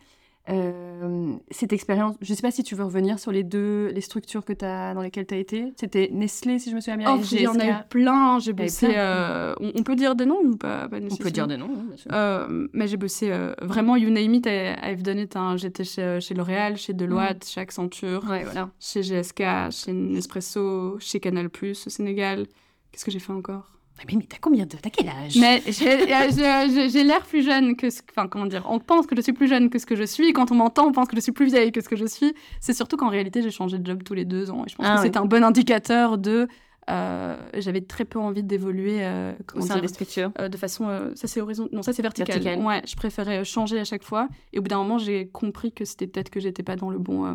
[0.49, 4.01] euh, cette expérience, je ne sais pas si tu veux revenir sur les deux les
[4.01, 5.71] structures que as, dans lesquelles tu as été.
[5.77, 7.13] C'était Nestlé, si je me souviens bien.
[7.15, 8.39] Oh, il y en a eu plein.
[8.39, 8.89] J'ai bossé.
[8.89, 9.53] plein.
[9.61, 11.83] on, on peut dire des noms ou pas, pas On peut dire de nom, oui,
[11.87, 12.47] bien sûr.
[12.73, 15.35] Mais j'ai bossé vraiment, you name it, I've done it.
[15.35, 15.55] hein.
[15.57, 18.71] J'étais chez, chez L'Oréal, chez Deloitte, chez Accenture, Ouais, voilà.
[18.79, 22.45] chez GSK, chez Nespresso, chez Canal+, au Sénégal.
[22.91, 23.65] Qu'est-ce que j'ai fait encore?
[24.07, 24.75] Mais, mais t'as combien de...
[24.77, 25.37] T'as quel âge?
[25.39, 28.01] Mais j'ai euh, j'ai- l'air plus jeune que ce...
[28.09, 30.33] Enfin, comment dire On pense que je suis plus jeune que ce que je suis.
[30.33, 32.33] Quand on m'entend, on pense que je suis plus vieille que ce que je suis.
[32.61, 34.63] C'est surtout qu'en réalité, j'ai changé de job tous les deux ans.
[34.65, 35.07] Et je pense Ah que oui.
[35.11, 36.47] c'est un bon indicateur de...
[36.89, 40.87] euh, J'avais très peu envie d'évoluer euh, euh, de façon.
[40.89, 41.69] euh, ça, c'est horizon...
[41.71, 42.41] Non, ça, c'est vertical.
[42.41, 42.65] Vertical.
[42.65, 44.29] Ouais, je préférais changer à chaque fois.
[44.53, 46.97] Et au bout d'un moment, j'ai compris que c'était peut-être que j'étais pas dans le
[46.97, 47.25] bon.
[47.27, 47.33] euh,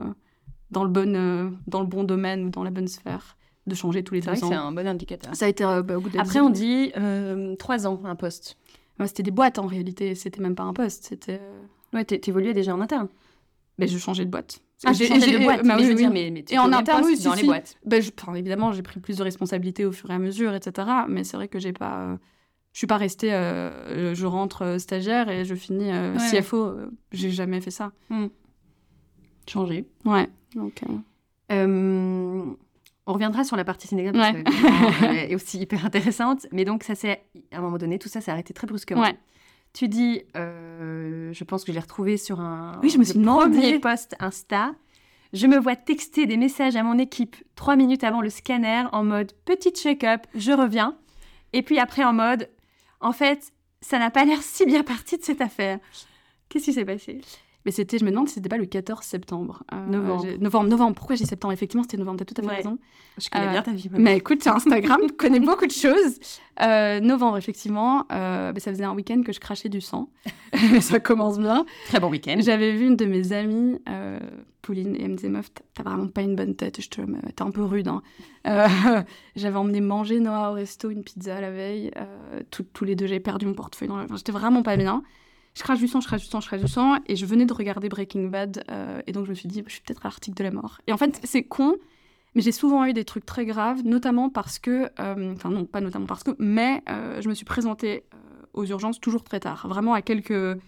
[0.72, 4.02] Dans le, bon, euh, dans le bon domaine ou dans la bonne sphère de changer
[4.04, 4.34] tous les ans.
[4.36, 5.34] c'est un bon indicateur.
[5.34, 8.14] Ça a été euh, bah, au bout de Après, on dit euh, trois ans, un
[8.16, 8.56] poste.
[9.00, 11.40] Ouais, c'était des boîtes en réalité, c'était même pas un poste, c'était.
[11.42, 13.08] euh, Ouais, t'é- t'évoluais déjà en interne.
[13.78, 14.60] Ben, je changeais de boîte.
[14.84, 15.62] Ah, J'ai- changé de boîte.
[15.66, 15.96] bah mais oui, je veux oui.
[16.02, 17.46] dire, mais, mais tu Et en interne, oui, dans si, les si.
[17.46, 17.76] boîtes.
[17.84, 20.88] Ben, je- enfin, évidemment, j'ai pris plus de responsabilités au fur et à mesure, etc.
[21.08, 22.18] Mais c'est vrai que j'ai pas.
[22.72, 23.32] Je suis pas restée.
[23.32, 26.30] euh, je rentre stagiaire et je finis euh, Ouais.
[26.40, 26.74] CFO.
[27.12, 27.92] j'ai jamais fait ça.
[29.48, 29.86] Changé.
[30.04, 30.28] Ouais.
[30.54, 30.80] Donc.
[31.52, 32.44] Euh,
[33.06, 34.42] on reviendra sur la partie Sénégal Ouais.
[34.42, 36.46] parce que, est aussi hyper intéressante.
[36.52, 39.02] Mais donc, ça s'est, à un moment donné, tout ça s'est arrêté très brusquement.
[39.02, 39.16] Ouais.
[39.72, 43.18] Tu dis, euh, je pense que je l'ai retrouvé sur un Oui, je me suis
[43.18, 43.50] demandé.
[43.58, 44.74] premier post Insta.
[45.32, 49.04] Je me vois texter des messages à mon équipe trois minutes avant le scanner en
[49.04, 50.96] mode petite check-up, je reviens.
[51.52, 52.48] Et puis après en mode,
[53.00, 55.78] en fait, ça n'a pas l'air si bien parti de cette affaire.
[56.48, 57.20] Qu'est-ce qui s'est passé?
[57.66, 59.64] Mais c'était, je me demande si c'était pas le 14 septembre.
[59.74, 60.22] Euh, Novembre.
[60.24, 60.94] j'ai- Novembre, novembre.
[60.94, 61.52] Pourquoi j'ai septembre?
[61.52, 62.56] Effectivement, c'était novembre, t'as tout à fait Ouais.
[62.56, 62.78] raison.
[63.18, 63.88] Je connais Euh, bien ta vie.
[63.90, 64.04] maman.
[64.04, 66.18] Mais écoute, Instagram connaît beaucoup de choses.
[66.62, 70.08] Euh, novembre, effectivement, ben, ça faisait un week-end que je crachais du sang.
[70.80, 71.66] ça commence bien.
[71.88, 72.36] Très bon week-end.
[72.38, 73.78] J'avais vu une de mes amies,
[74.62, 76.80] Pauline, et elle me disait Meuf, t'as- vraiment pas une bonne tête.
[76.80, 77.88] Je te t'es un peu rude.
[77.88, 78.00] hein.
[79.36, 81.90] J'avais emmené manger Noah au resto, une pizza la veille.
[82.50, 83.88] tout- tous les deux, j'avais perdu mon portefeuille.
[83.88, 84.04] Dans la...
[84.04, 85.02] enfin, J'étais vraiment pas bien.
[85.56, 86.96] Je crache du sang, je crache du sang, je crache du sang.
[87.06, 88.62] Et je venais de regarder Breaking Bad.
[88.70, 90.78] euh, et donc, je me suis dit Je suis peut-être à l'article de la mort.
[90.86, 91.76] Et en fait, c'est con.
[92.34, 95.80] Mais j'ai souvent eu des trucs très graves, notamment parce que, euh, enfin non, pas
[95.80, 98.04] notamment parce que, mais euh, je me suis présentée
[98.52, 100.58] aux urgences toujours très tard, vraiment à quelques,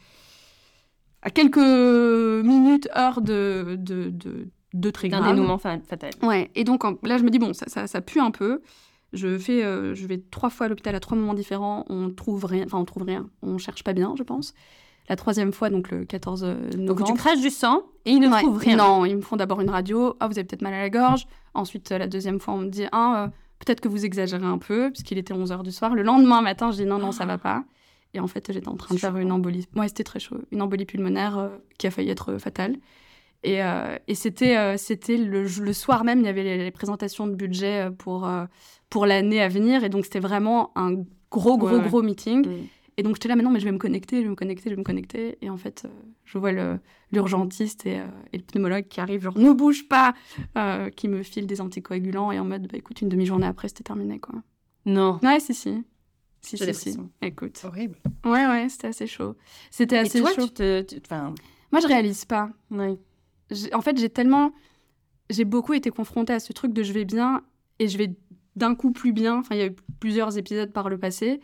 [1.23, 5.35] à quelques minutes, heures de, de, de, de très D'un grave.
[5.35, 6.11] dénouement fa- fatal.
[6.23, 8.63] Ouais, et donc en- là, je me dis, bon, ça, ça, ça pue un peu.
[9.13, 11.85] Je, fais, euh, je vais trois fois à l'hôpital à trois moments différents.
[11.89, 13.29] On trouve rien, enfin, on trouve rien.
[13.43, 14.55] On cherche pas bien, je pense.
[15.09, 16.85] La troisième fois, donc le 14 novembre.
[16.85, 18.43] Donc tu craches du sang et ils ne Ouais.
[18.43, 18.77] trouvent rien.
[18.77, 20.15] Non, ils me font d'abord une radio.
[20.21, 21.27] Ah, vous avez peut-être mal à la gorge.
[21.55, 24.59] Ensuite, euh, la deuxième fois, on me dit, ah, euh, peut-être que vous exagérez un
[24.59, 25.95] peu, puisqu'il était 11h du soir.
[25.95, 27.65] Le lendemain matin, je dis, non, non, ça va pas.
[28.13, 29.19] Et en fait, j'étais en train de faire chaud.
[29.19, 29.67] une embolie.
[29.75, 30.37] Ouais, c'était très chaud.
[30.53, 32.77] Une embolie pulmonaire euh, qui a failli être euh, fatale.
[33.45, 36.71] Et, euh, et c'était euh, c'était le, le soir même, il y avait les, les
[36.73, 38.47] présentations de budget euh, pour, euh,
[38.91, 39.85] pour l'année à venir.
[39.85, 40.93] Et donc, c'était vraiment un
[41.31, 42.47] gros, gros, Ouais, gros meeting.
[42.47, 42.67] Mm.
[42.97, 44.71] Et donc, j'étais là, mais non, mais je vais me connecter, je vais me connecter,
[44.71, 45.39] je vais me connecter.
[45.41, 45.89] Et en fait, euh,
[46.25, 46.81] je vois le-
[47.13, 50.15] l'urgentiste et, euh, et le pneumologue qui arrive, genre, ne bouge pas,
[50.57, 53.85] euh, qui me file des anticoagulants et en mode, bah écoute, une demi-journée après, c'était
[53.85, 54.35] terminé, quoi.
[54.85, 55.21] Non.
[55.23, 55.85] Ouais, si, si.
[56.41, 56.97] Si, si, si.
[57.23, 57.61] Écoute.
[57.65, 57.99] Horrible.
[58.25, 59.37] Ouais, ouais, c'était assez chaud.
[59.71, 60.47] C'était Et assez toi, chaud.
[60.47, 60.83] tu te.
[60.83, 61.35] tu- Enfin,
[61.73, 62.51] Moi, je réalise pas.
[62.71, 62.97] ouais.
[63.75, 64.53] En fait, j'ai tellement.
[65.31, 67.43] J'ai beaucoup été confrontée à ce truc de je vais bien
[67.79, 68.11] et je vais
[68.59, 69.39] d'un coup plus bien.
[69.39, 71.41] Enfin, il y a eu plusieurs épisodes par le passé.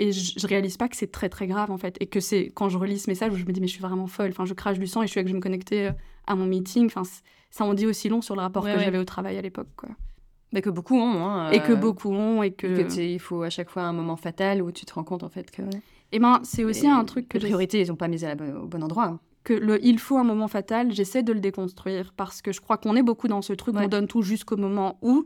[0.00, 1.96] Et je, je réalise pas que c'est très très grave en fait.
[2.00, 3.82] Et que c'est quand je relis ce message où je me dis mais je suis
[3.82, 4.30] vraiment folle.
[4.30, 5.92] Enfin, je crache du sang et je suis là que je me connecter euh,
[6.26, 6.86] à mon meeting.
[6.86, 7.02] Enfin,
[7.50, 8.84] ça en dit aussi long sur le rapport Ouais, que ouais.
[8.84, 9.68] j'avais au travail à l'époque.
[9.76, 9.88] quoi.
[10.52, 11.24] Mais que beaucoup ont.
[11.26, 12.42] hein, Et que euh, beaucoup ont.
[12.42, 15.22] Et que il faut à chaque fois un moment fatal où tu te rends compte
[15.24, 15.62] en fait que
[16.12, 18.34] Et ben, c'est aussi un truc que les priorités ils ont pas mis à la
[18.36, 19.18] bonne- au bon endroit.
[19.44, 22.76] que le il faut un moment fatal, j'essaie de le déconstruire parce que je crois
[22.78, 23.84] qu'on est beaucoup dans ce truc, Ouais.
[23.86, 25.24] on donne tout jusqu'au moment où.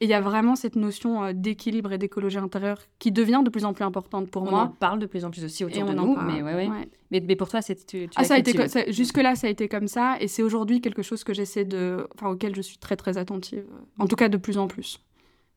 [0.00, 3.48] Et il y a vraiment cette notion euh, d'équilibre et d'écologie intérieure qui devient de
[3.48, 4.74] plus en plus importante pour On moi.
[4.78, 6.68] parle de plus en plus aussi Et autour on de en nous, mais ouais, ouais.
[6.68, 6.88] Ouais.
[7.10, 8.82] Mais, mais pour toi, c'est tu, tu Ah, l'as ça a été cultivé.
[8.84, 11.64] co- ça- jusque-là, ça a été comme ça, et c'est aujourd'hui quelque chose que j'essaie
[11.64, 13.64] de, enfin, auquel je suis très très attentive.
[13.98, 15.00] En tout cas, de plus en plus.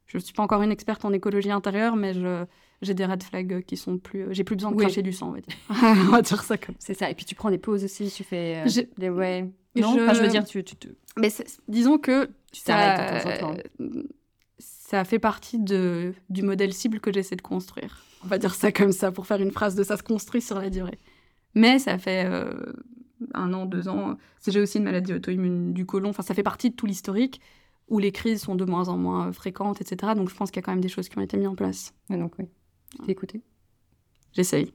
[0.05, 2.45] Je ne suis pas encore une experte en écologie intérieure, mais je,
[2.81, 4.83] j'ai des red flags qui sont plus, j'ai plus besoin de Oui.
[4.85, 5.55] cracher du sang, on va dire.
[6.07, 6.75] on va dire ça comme.
[6.79, 7.09] C'est ça.
[7.11, 8.63] Et puis tu prends des pauses aussi, tu fais.
[8.65, 9.51] euh, des ouais.
[9.75, 10.75] Et Non, je- enfin, je veux dire, tu, tu.
[11.17, 11.29] Mais
[11.67, 13.61] disons que Tu ça, t'arrêtes de temps en temps.
[14.89, 18.03] Ça fait partie de, du modèle cible que j'essaie de construire.
[18.23, 20.57] On va dire ça comme ça pour faire une phrase de ça se construit sur
[20.59, 20.97] la durée.
[21.53, 22.73] Mais ça fait euh,
[23.33, 24.17] un an, deux ans.
[24.39, 26.09] c'est- J'ai aussi une maladie auto-immune du côlon.
[26.09, 27.39] Enfin, ça fait partie de tout l'historique
[27.87, 30.13] où les crises sont de moins en moins fréquentes, etc.
[30.15, 31.55] Donc je pense qu'il y a quand même des choses qui ont été mises en
[31.55, 31.93] place.
[32.09, 32.45] Ouais, donc oui.
[33.07, 33.41] Écouté?
[34.33, 34.73] J'essaye.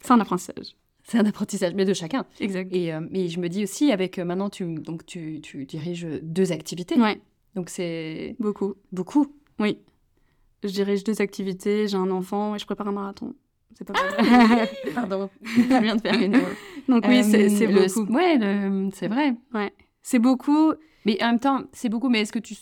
[0.00, 0.76] C'est un apprentissage.
[1.04, 2.24] C'est un apprentissage, mais de chacun.
[2.40, 2.72] Exact.
[2.72, 6.52] Et, euh, je me dis aussi, avec euh, maintenant, tu, donc, tu, tu diriges deux
[6.52, 6.96] activités.
[7.00, 7.20] Ouais,
[7.54, 8.74] Donc c'est beaucoup.
[8.92, 9.26] beaucoup.
[9.58, 9.78] Oui.
[10.62, 13.34] Je dirige deux activités, j'ai un enfant et je prépare un marathon.
[13.74, 14.68] C'est pas Ah mal.
[14.94, 15.30] Pardon.
[15.44, 16.38] je viens de faire une.
[16.88, 18.12] Donc oui, c'est Euh, c'est beaucoup.
[18.12, 19.34] Ouais, c'est vrai.
[20.02, 20.72] C'est beaucoup.
[21.04, 22.54] Mais en même temps, c'est beaucoup, mais est-ce que tu,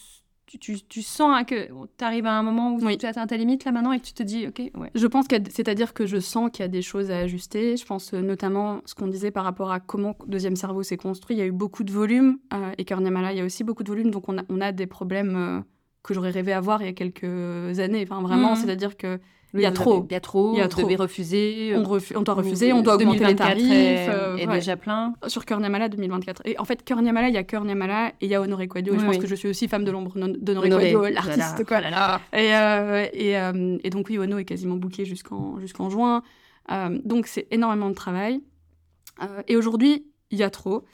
[0.51, 2.99] tu, tu, tu sens hein, que tu arrives à un moment où Oui.
[2.99, 4.91] tu atteins ta limite là maintenant et que tu te dis, ok, ouais.
[4.97, 7.77] Je pense a- c'est-à-dire que je sens qu'il y a des choses à ajuster.
[7.77, 11.37] Je pense euh, notamment ce qu'on disait par rapport à comment Deuxième Cerveau s'est construit.
[11.37, 13.85] Il y a eu beaucoup de volume euh, et Kernamala, il y a aussi beaucoup
[13.85, 14.11] de volume.
[14.11, 15.61] Donc on a, on a des problèmes euh,
[16.03, 18.03] que j'aurais rêvé avoir il y a quelques années.
[18.11, 18.57] Enfin vraiment, Mhm.
[18.57, 19.21] c'est-à-dire que
[19.55, 20.07] Il y a trop.
[20.09, 20.53] Il y a trop.
[20.55, 20.83] Il y a trop.
[20.83, 23.71] on, refu- on doit refuser, on doit augmenter les 2024 tarifs.
[23.73, 24.55] est, euh, est ouais.
[24.55, 25.15] déjà plein.
[25.27, 26.43] Sur Cœur Niamala 2024.
[26.47, 28.69] Et en fait, Cœur Niamala, il y a Cœur Niamala et il y a Honoré
[28.69, 28.93] Quadio.
[28.93, 30.83] Et Oui, je pense que je suis aussi femme de l'ombre d'Honoré Honoré.
[30.85, 31.21] Quadio, Voilà.
[31.27, 31.81] l'artiste, quoi.
[32.33, 36.23] Et, euh, et, euh, et donc, oui, Ono est quasiment booké jusqu'en jusqu'en juin.
[36.71, 38.41] Euh, donc, c'est énormément de travail.
[39.23, 40.85] Euh, et aujourd'hui, il y a trop.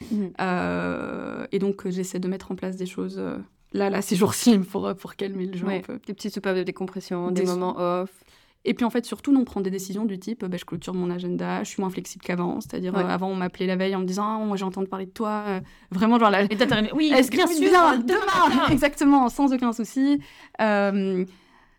[0.40, 3.36] Euh, et donc, euh, j'essaie de mettre en place des choses euh,
[3.72, 5.78] là, là, ces jours-ci, pour, euh, pour calmer le jeu Ouais.
[5.78, 5.98] un peu.
[6.06, 8.10] Des petites soupapes de décompression, des, Des- moments off.
[8.68, 11.08] Et puis en fait, surtout, non, prendre des décisions du type, bah, je clôture mon
[11.08, 12.60] agenda, je suis moins flexible qu'avant.
[12.60, 13.02] C'est-à-dire, Ouais.
[13.04, 15.12] euh, avant, on m'appelait la veille en me disant, ah, moi j'ai entendu parler de
[15.12, 15.44] toi.
[15.46, 15.60] Euh,
[15.92, 16.42] vraiment, genre, la...
[16.42, 16.48] Et
[16.94, 18.66] oui, est-ce bien bien sûr, sûr, demain?
[18.70, 20.20] Exactement, sans aucun souci.
[20.60, 21.24] Euh,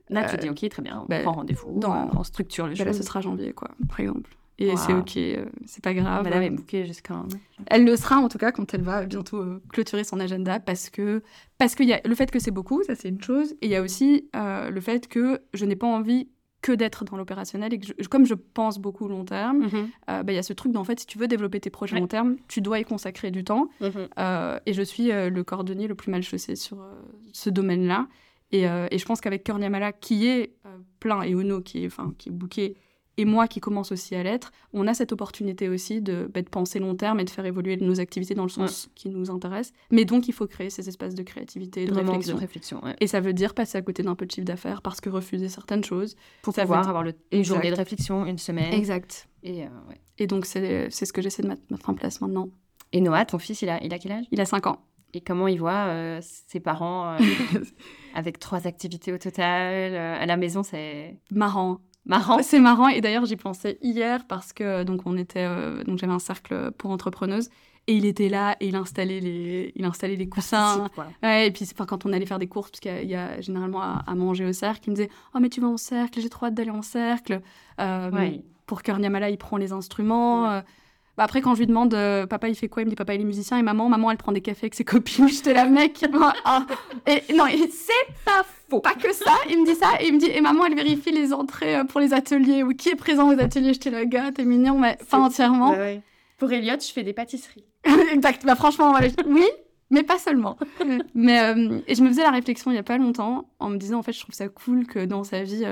[0.10, 2.66] Là, tu Euh, dis, ok, très bien, on bah, prend rendez-vous, dans- on- on structure
[2.68, 4.30] les bah, là, ce sera janvier, quoi, par exemple.
[4.58, 4.78] Et Wow.
[4.78, 5.20] c'est ok,
[5.66, 6.24] c'est pas grave.
[6.24, 7.22] Madame est bookée jusqu'à.
[7.68, 11.22] Elle le sera en tout cas quand elle va bientôt clôturer son agenda parce que
[11.60, 13.70] parce qu'il y a le fait que c'est beaucoup, ça c'est une chose, et il
[13.70, 16.30] y a aussi le fait que je n'ai pas envie
[16.68, 19.90] que d'être dans l'opérationnel et que je- comme je pense beaucoup long terme, Mhm.
[20.10, 21.94] euh, bah, il y a ce truc d'en fait si tu veux développer tes projets
[21.96, 22.02] Ouais.
[22.02, 23.70] long terme, tu dois y consacrer du temps.
[23.82, 23.92] Mhm.
[24.20, 26.78] Euh, et je suis euh, le cordonnier le plus mal chaussé sur
[27.32, 28.08] ce domaine-là.
[28.52, 30.54] Et, et je pense qu'avec Cœur Niamala, qui est
[31.02, 32.76] plein, et Ono, qui est, qui est booké,
[33.18, 36.50] et moi qui commence aussi à l'être, on a cette opportunité aussi de, bah, de
[36.50, 39.74] penser long terme et de faire évoluer nos activités dans le sens qui nous intéresse.
[39.92, 42.36] Mais donc, il faut créer ces espaces de créativité de Vraiment réflexion.
[42.36, 42.96] de réflexion, ouais.
[43.02, 45.50] Et ça veut dire passer à côté d'un peu de chiffre d'affaires parce que refuser
[45.50, 46.16] certaines choses.
[46.44, 47.54] Pour Ça veut pouvoir dire- avoir le- une Exact.
[47.56, 48.74] journée de réflexion, une semaine.
[48.74, 49.28] Exact.
[49.44, 50.00] Et, euh, ouais.
[50.20, 52.50] Et donc, c'est ce que j'essaie de mettre, mettre en place maintenant.
[52.94, 54.26] Et Noah, ton fils, il a, il a quel âge?
[54.32, 54.80] Il a 5 ans.
[55.14, 57.18] Et comment il voit euh, ses parents euh,
[58.14, 61.80] avec trois activités au total euh, À la maison, c'est Marrant.
[62.08, 62.40] Marrant.
[62.42, 66.14] C'est marrant et d'ailleurs j'y pensais hier parce que donc on était euh, donc j'avais
[66.14, 67.50] un cercle pour entrepreneuses
[67.88, 70.90] Et il était là et il installait les, il installait les coussins.
[71.24, 74.16] Ouais, et puis quand on allait faire des courses, parce qu'il y, a généralement à,
[74.16, 76.54] manger au cercle, il me disait Oh, mais tu vas en cercle, j'ai trop hâte
[76.54, 77.42] d'aller en cercle.
[77.80, 80.50] Euh, Pour Kör Niamala, il prend les instruments.
[80.52, 80.62] Euh,
[81.18, 82.84] bah, après, quand je lui demande euh, Papa, il fait quoi?
[82.84, 83.58] Il me dit Papa, il est musicien.
[83.58, 85.28] Et maman, maman, elle prend des cafés avec ses copines.
[85.28, 86.06] J'étais la mec.
[86.46, 86.66] Ah.
[87.08, 88.80] et non, c'est pas faux.
[88.80, 89.34] Pas que ça.
[89.50, 89.88] Il me dit ça.
[90.00, 92.64] Et il me dit Et maman, elle vérifie les entrées euh, pour les ateliers.
[92.64, 95.76] Ou qui est présent aux ateliers J'étais la gars, t'es mignon, mais pas entièrement.
[96.38, 97.66] Pour Elliot, je fais des pâtisseries.
[98.14, 98.46] exact.
[98.46, 98.94] Bah, franchement,
[99.26, 99.46] oui,
[99.90, 100.58] mais pas seulement.
[101.16, 103.78] mais euh, et je me faisais la réflexion il y a pas longtemps en me
[103.78, 105.66] disant en fait, je trouve ça cool que dans sa vie,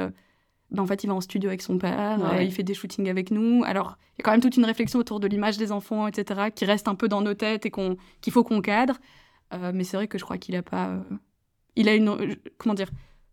[0.71, 3.10] ben, en fait, il va en studio avec son père, euh, il fait des shootings
[3.10, 3.63] avec nous.
[3.65, 6.49] Alors, il y a quand même toute une réflexion autour de l'image des enfants, etc.,
[6.54, 8.97] qui reste un peu dans nos têtes et qu'on, qu'il faut qu'on cadre.
[9.54, 10.89] Euh, mais c'est vrai que je crois qu'il a pas.
[10.89, 11.01] Euh,
[11.75, 12.36] il a une.
[12.58, 12.89] Comment dire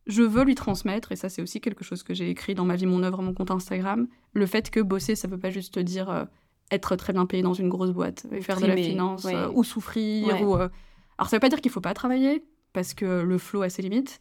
[0.06, 2.76] Je veux lui transmettre, et ça, c'est aussi quelque chose que j'ai écrit dans ma
[2.76, 6.26] vie, mon œuvre, mon compte Instagram, le fait que bosser, ça peut pas juste dire
[6.70, 10.42] être très bien payé dans une grosse boîte et faire de la finance ou souffrir.
[10.42, 13.70] Ou, Alors, ça veut pas dire qu'il faut pas travailler, parce que le flow a
[13.70, 14.20] ses limites.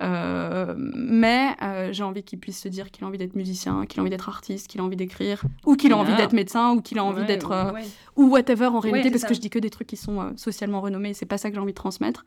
[0.00, 3.98] Euh, mais euh, j'ai envie qu'il puisse se dire qu'il a envie d'être musicien, qu'il
[3.98, 6.80] a envie d'être artiste, qu'il a envie d'écrire, ou qu'il a envie d'être médecin, ou
[6.80, 7.50] qu'il a envie d'être.
[7.50, 7.72] Euh,
[8.16, 11.14] ou whatever en réalité, parce que je dis que des trucs qui sont socialement renommés,
[11.14, 12.24] c'est pas ça que j'ai envie de transmettre.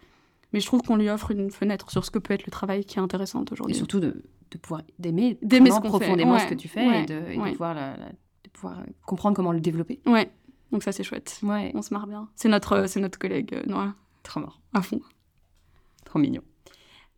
[0.54, 2.84] Mais je trouve qu'on lui offre une fenêtre sur ce que peut être le travail
[2.84, 3.74] qui est intéressant aujourd'hui.
[3.74, 5.38] Et surtout de, de pouvoir d'aimer
[5.82, 10.02] profondément ce que tu fais et, de, pouvoir, de pouvoir comprendre comment le développer.
[10.06, 10.30] Ouais,
[10.74, 11.40] donc ça c'est chouette.
[11.42, 11.72] Ouais.
[11.74, 12.28] On se marre bien.
[12.36, 13.94] C'est notre, c'est notre collègue Noah.
[14.24, 14.60] Trop mort.
[14.74, 15.00] À fond.
[16.04, 16.42] Trop mignon.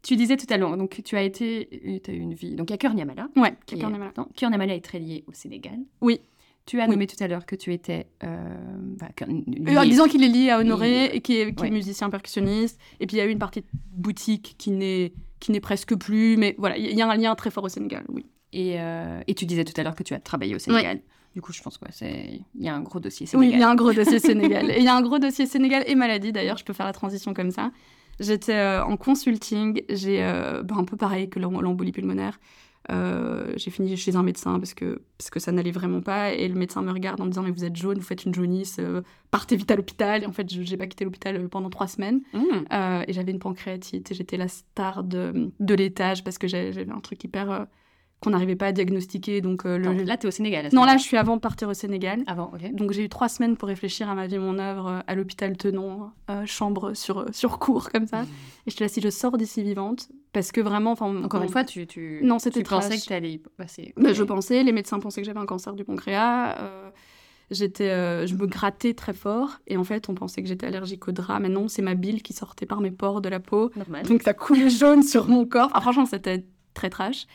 [0.04, 2.56] Tu disais tout à l'heure, donc tu as été, tu as eu une vie.
[2.56, 3.30] Donc il y a Kër Niamala.
[3.38, 4.14] Ouais, Kër Niamala.
[4.36, 5.80] Kër Niamala est très lié au Sénégal.
[6.02, 6.20] Oui.
[6.66, 8.08] Tu as nommé tout à l'heure que tu étais.
[8.24, 12.80] Euh, bah, euh, disons qu'il est lié à Honoré, et qui, est, musicien percussionniste.
[13.02, 15.96] Et puis il y a eu une partie de boutique qui n'est qui n'est presque
[15.96, 18.26] plus, mais voilà, il y a un lien très fort au Sénégal, oui.
[18.54, 21.02] Et, euh, et tu disais tout à l'heure que tu as travaillé au Sénégal.
[21.36, 23.50] Du coup, je pense qu'il y a un gros dossier Sénégal.
[23.50, 24.70] Oui, il y a un gros dossier Sénégal.
[24.70, 26.94] Et il y a un gros dossier Sénégal et maladie, d'ailleurs, je peux faire la
[26.94, 27.72] transition comme ça.
[28.20, 32.40] J'étais euh, en consulting, j'ai euh, bah, un peu pareil que l'embolie pulmonaire.
[32.92, 36.34] Euh, j'ai fini chez un médecin parce que, parce que ça n'allait vraiment pas.
[36.34, 38.34] Et le médecin me regarde en me disant Mais vous êtes jaune, vous faites une
[38.34, 38.80] jaunisse,
[39.32, 40.24] partez vite à l'hôpital.
[40.24, 42.22] Et en fait, je n'ai pas quitté l'hôpital pendant trois semaines.
[42.34, 43.06] Mmh.
[43.08, 44.14] et j'avais une pancréatite.
[44.14, 47.68] J'étais la star de, de l'étage parce que j'avais un truc hyper
[48.24, 49.42] qu'on n'arrivait pas à diagnostiquer.
[49.42, 51.74] Donc, euh, là, tu es au Sénégal Non, là, je suis avant de partir au
[51.74, 52.24] Sénégal.
[52.26, 52.74] Avant, ok.
[52.74, 55.58] Donc, j'ai eu trois semaines pour réfléchir à ma vie, mon œuvre, euh, à l'hôpital
[55.58, 58.24] Tenon, euh, chambre sur, sur cours, comme ça.
[58.24, 58.28] Mmh.
[58.68, 60.94] Et je te là, si je sors d'ici vivante, parce que vraiment...
[60.94, 63.94] Encore une fois, tu, tu, non, c'était tu pensais que tu allais passer...
[63.98, 66.56] Mais je pensais, les médecins pensaient que j'avais un cancer du pancréas.
[67.52, 69.60] j'étais, je me grattais très fort.
[69.68, 71.40] Et en fait, on pensait que j'étais allergique au drap.
[71.40, 73.70] Mais non, c'est ma bile qui sortait par mes pores de la peau.
[73.76, 74.06] Normal.
[74.06, 75.70] Donc, ça coulait jaune sur mon corps.
[75.70, 77.28] franchement, c'était très trash.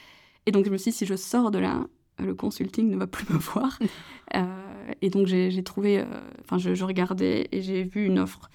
[0.49, 1.87] Et donc, je me suis dit, si je sors de là,
[2.19, 3.79] le consulting ne va plus me voir.
[4.37, 4.45] Euh,
[5.01, 6.05] et donc, j'ai trouvé, euh,
[6.45, 8.51] enfin, je, regardais et j'ai vu une offre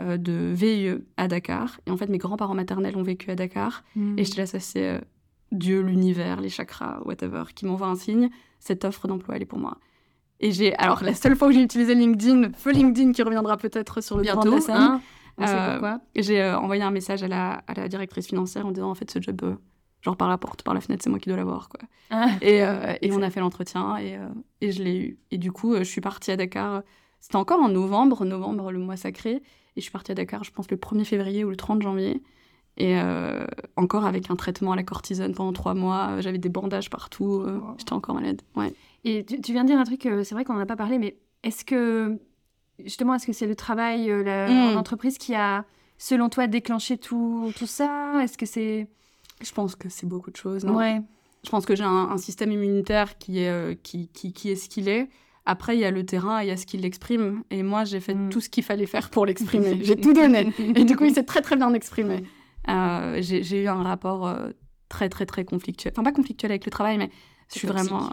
[0.00, 1.78] euh, de VIE à Dakar.
[1.86, 3.84] Et en fait, mes grands-parents maternels ont vécu à Dakar.
[3.94, 4.18] Hmm.
[4.18, 5.02] Et je te laisse c'est
[5.52, 8.30] Dieu, l'univers, les chakras, whatever, qui m'envoie un signe.
[8.58, 9.76] Cette offre d'emploi, elle est pour moi.
[10.40, 14.00] Et j'ai, alors, la seule fois où j'ai utilisé LinkedIn, feu LinkedIn qui reviendra peut-être
[14.00, 14.76] sur le Bientôt, de la scène.
[14.76, 19.10] Hein j'ai envoyé un message à la, à la, directrice financière en disant en fait
[19.10, 19.58] ce job
[20.02, 21.68] genre par la porte, par la fenêtre, c'est moi qui dois l'avoir.
[21.68, 21.80] Quoi.
[22.10, 22.30] Ah.
[22.40, 24.28] et, euh, et on a fait l'entretien et, euh,
[24.60, 25.18] et, je l'ai eu.
[25.30, 26.82] Et du coup, euh, je suis partie à Dakar.
[27.20, 29.30] C'était encore en novembre, novembre, le mois sacré.
[29.32, 29.42] Et
[29.76, 32.22] je suis partie à Dakar, je pense, le 1er février ou le 30 janvier.
[32.80, 32.96] Et
[33.74, 36.20] encore avec un traitement à la cortisone pendant trois mois.
[36.20, 37.44] J'avais des bandages partout.
[37.76, 38.40] J'étais encore malade.
[38.54, 38.72] Ouais.
[39.02, 41.16] Et tu, viens de dire un truc, c'est vrai qu'on n'en a pas parlé, mais
[41.42, 42.20] est-ce que,
[42.78, 44.76] justement, est-ce que c'est le travail la, mmh.
[44.76, 45.64] entreprise qui a,
[45.96, 48.20] selon toi, déclenché tout, tout ça?
[48.22, 48.86] Est-ce que c'est
[49.42, 50.64] je pense que c'est beaucoup de choses.
[50.64, 51.00] ouais.
[51.44, 54.68] Je pense que j'ai un, système immunitaire qui est, euh, qui, qui, qui, est ce
[54.68, 55.08] qu'il est.
[55.46, 57.42] Après, il y a le terrain, il y a ce qu'il l'exprime.
[57.50, 58.28] Et moi, j'ai fait mm.
[58.28, 59.78] tout ce qu'il fallait faire pour l'exprimer.
[59.82, 60.52] j'ai tout donné.
[60.58, 62.24] Et du coup, il s'est très, très bien exprimé.
[62.68, 64.50] Euh, j'ai eu un rapport euh,
[64.88, 65.92] très, très, très conflictuel.
[65.94, 67.10] Enfin, pas conflictuel avec le travail, mais
[67.52, 68.10] je suis vraiment...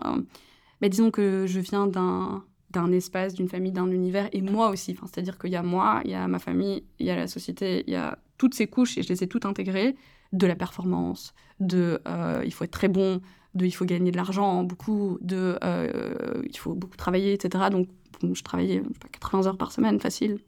[0.81, 4.91] mais disons que je viens d'un d'un espace, d'une famille, d'un univers, et moi aussi.
[4.97, 7.27] Enfin, C'est-à-dire qu'il y a moi, il y a ma famille, il y a la
[7.27, 9.95] société, il y a toutes ces couches, et je les ai toutes intégrées
[10.33, 13.21] de la performance, de euh, il faut être très bon,
[13.53, 17.65] de il faut gagner de l'argent, beaucoup, de euh, il faut beaucoup travailler, etc.
[17.71, 17.87] Donc
[18.21, 20.39] je travaillais pas, 80 heures par semaine, facile.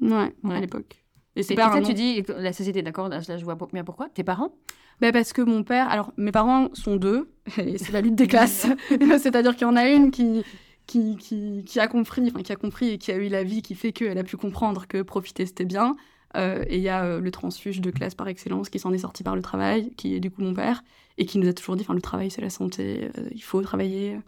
[0.00, 1.04] Ouais, à l'époque.
[1.36, 4.08] Et c'est ça, tu dis la société, d'accord, là, je vois bien pourquoi.
[4.08, 4.54] Tes parents?
[5.00, 8.28] Ben Parce que mon père, alors mes parents sont deux, et c'est la lutte des
[8.28, 8.66] classes.
[9.18, 10.44] C'est-à-dire qu'il y en a une qui,
[10.86, 13.62] qui, qui, qui, a compris, enfin qui a compris et qui a eu la vie
[13.62, 15.96] qui fait qu'elle a pu comprendre que profiter c'était bien.
[16.36, 18.98] Euh, et il y a euh, le transfuge de classe par excellence qui s'en est
[18.98, 20.82] sorti par le travail, qui est du coup mon père,
[21.18, 24.18] et qui nous a toujours dit, le travail c'est la santé, euh, il faut travailler,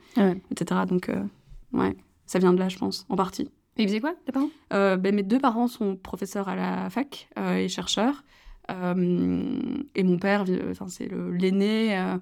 [0.50, 0.82] etc.
[0.88, 1.10] Donc
[1.72, 3.50] ouais, ça vient de là je pense, en partie.
[3.78, 4.48] Et ils faisaient quoi, tes parents?
[4.70, 8.24] Ben, Mes deux parents sont professeurs à la fac et chercheurs.
[8.70, 8.72] Et
[10.04, 10.44] mon père,
[10.88, 12.16] c'est l'aîné.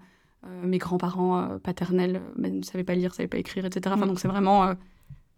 [0.64, 3.94] mes grands-parents paternels ben, ne savaient pas lire, ne savaient pas écrire, etc.
[3.94, 4.08] Enfin, Mm.
[4.08, 4.74] donc c'est vraiment...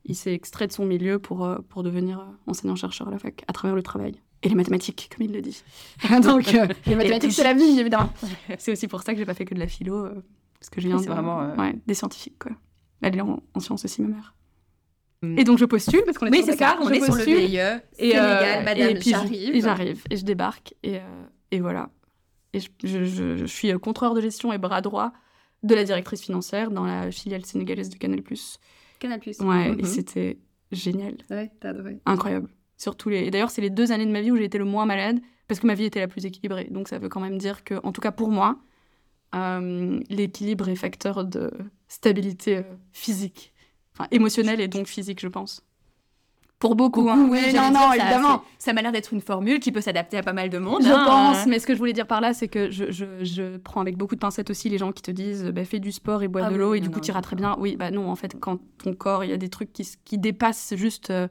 [0.05, 3.75] il s'est extrait de son milieu pour, pour devenir enseignant-chercheur à la fac, à travers
[3.75, 4.15] le travail.
[4.47, 5.63] Et les mathématiques, comme il le dit.
[6.23, 8.11] donc, euh, les mathématiques, c'est la vie, évidemment.
[8.59, 10.23] c'est aussi pour ça que j'ai pas fait que de la philo, euh,
[10.61, 12.53] parce que je viens C'est de- vraiment, euh, ouais, des scientifiques, quoi.
[13.03, 14.35] Elle est en, en sciences aussi, ma mère.
[15.23, 15.39] Mm.
[15.39, 17.01] Et donc je postule, parce qu'on est Oui, sur c'est ça, Dakar, on je est
[17.05, 17.25] sur le.
[17.25, 17.57] VIE.
[17.99, 19.55] Et, Sénégal, euh, madame, et puis je- j'arrive.
[19.57, 21.01] Et j'arrive, et je débarque, et, euh,
[21.51, 21.91] et voilà.
[22.53, 25.13] Et je, je- je- je suis contrôleur de gestion et bras droit
[25.63, 28.23] de la directrice financière dans la filiale sénégalaise de Canal+.
[28.99, 29.39] Canal Plus.
[29.41, 29.81] Ouais, Mhm.
[29.81, 30.39] et c'était
[30.73, 32.01] génial, Ouais, t'as adoré.
[32.07, 32.49] incroyable.
[32.77, 33.21] Surtout les...
[33.25, 35.21] Et d'ailleurs, c'est les deux années de ma vie où j'ai été le moins malade,
[35.49, 36.69] parce que ma vie était la plus équilibrée.
[36.71, 38.57] Donc ça veut quand même dire que, en tout cas pour moi,
[39.35, 41.51] euh, l'équilibre est facteur de
[41.89, 42.63] stabilité euh,
[42.93, 43.53] physique.
[43.95, 45.63] Enfin, émotionnelle et donc physique, je pense.
[46.59, 47.29] Pour beaucoup, hein.
[47.31, 48.43] oui, non, dire, non, évidemment.
[48.59, 50.83] Ça m'a l'air d'être une formule qui peut s'adapter à pas mal de monde.
[50.83, 51.05] Je hein.
[51.05, 53.83] pense, mais ce que je voulais dire par là, c'est que je, je- je prends
[53.83, 56.29] avec beaucoup de pincettes aussi les gens qui te disent bah, fais du sport et
[56.29, 57.57] bois Ah de oui, l'eau et non, du coup tu iras très bien.
[57.59, 60.17] Oui, bah non, en fait, quand ton corps, il y a des trucs qui, qui
[60.17, 61.29] dépassent juste euh,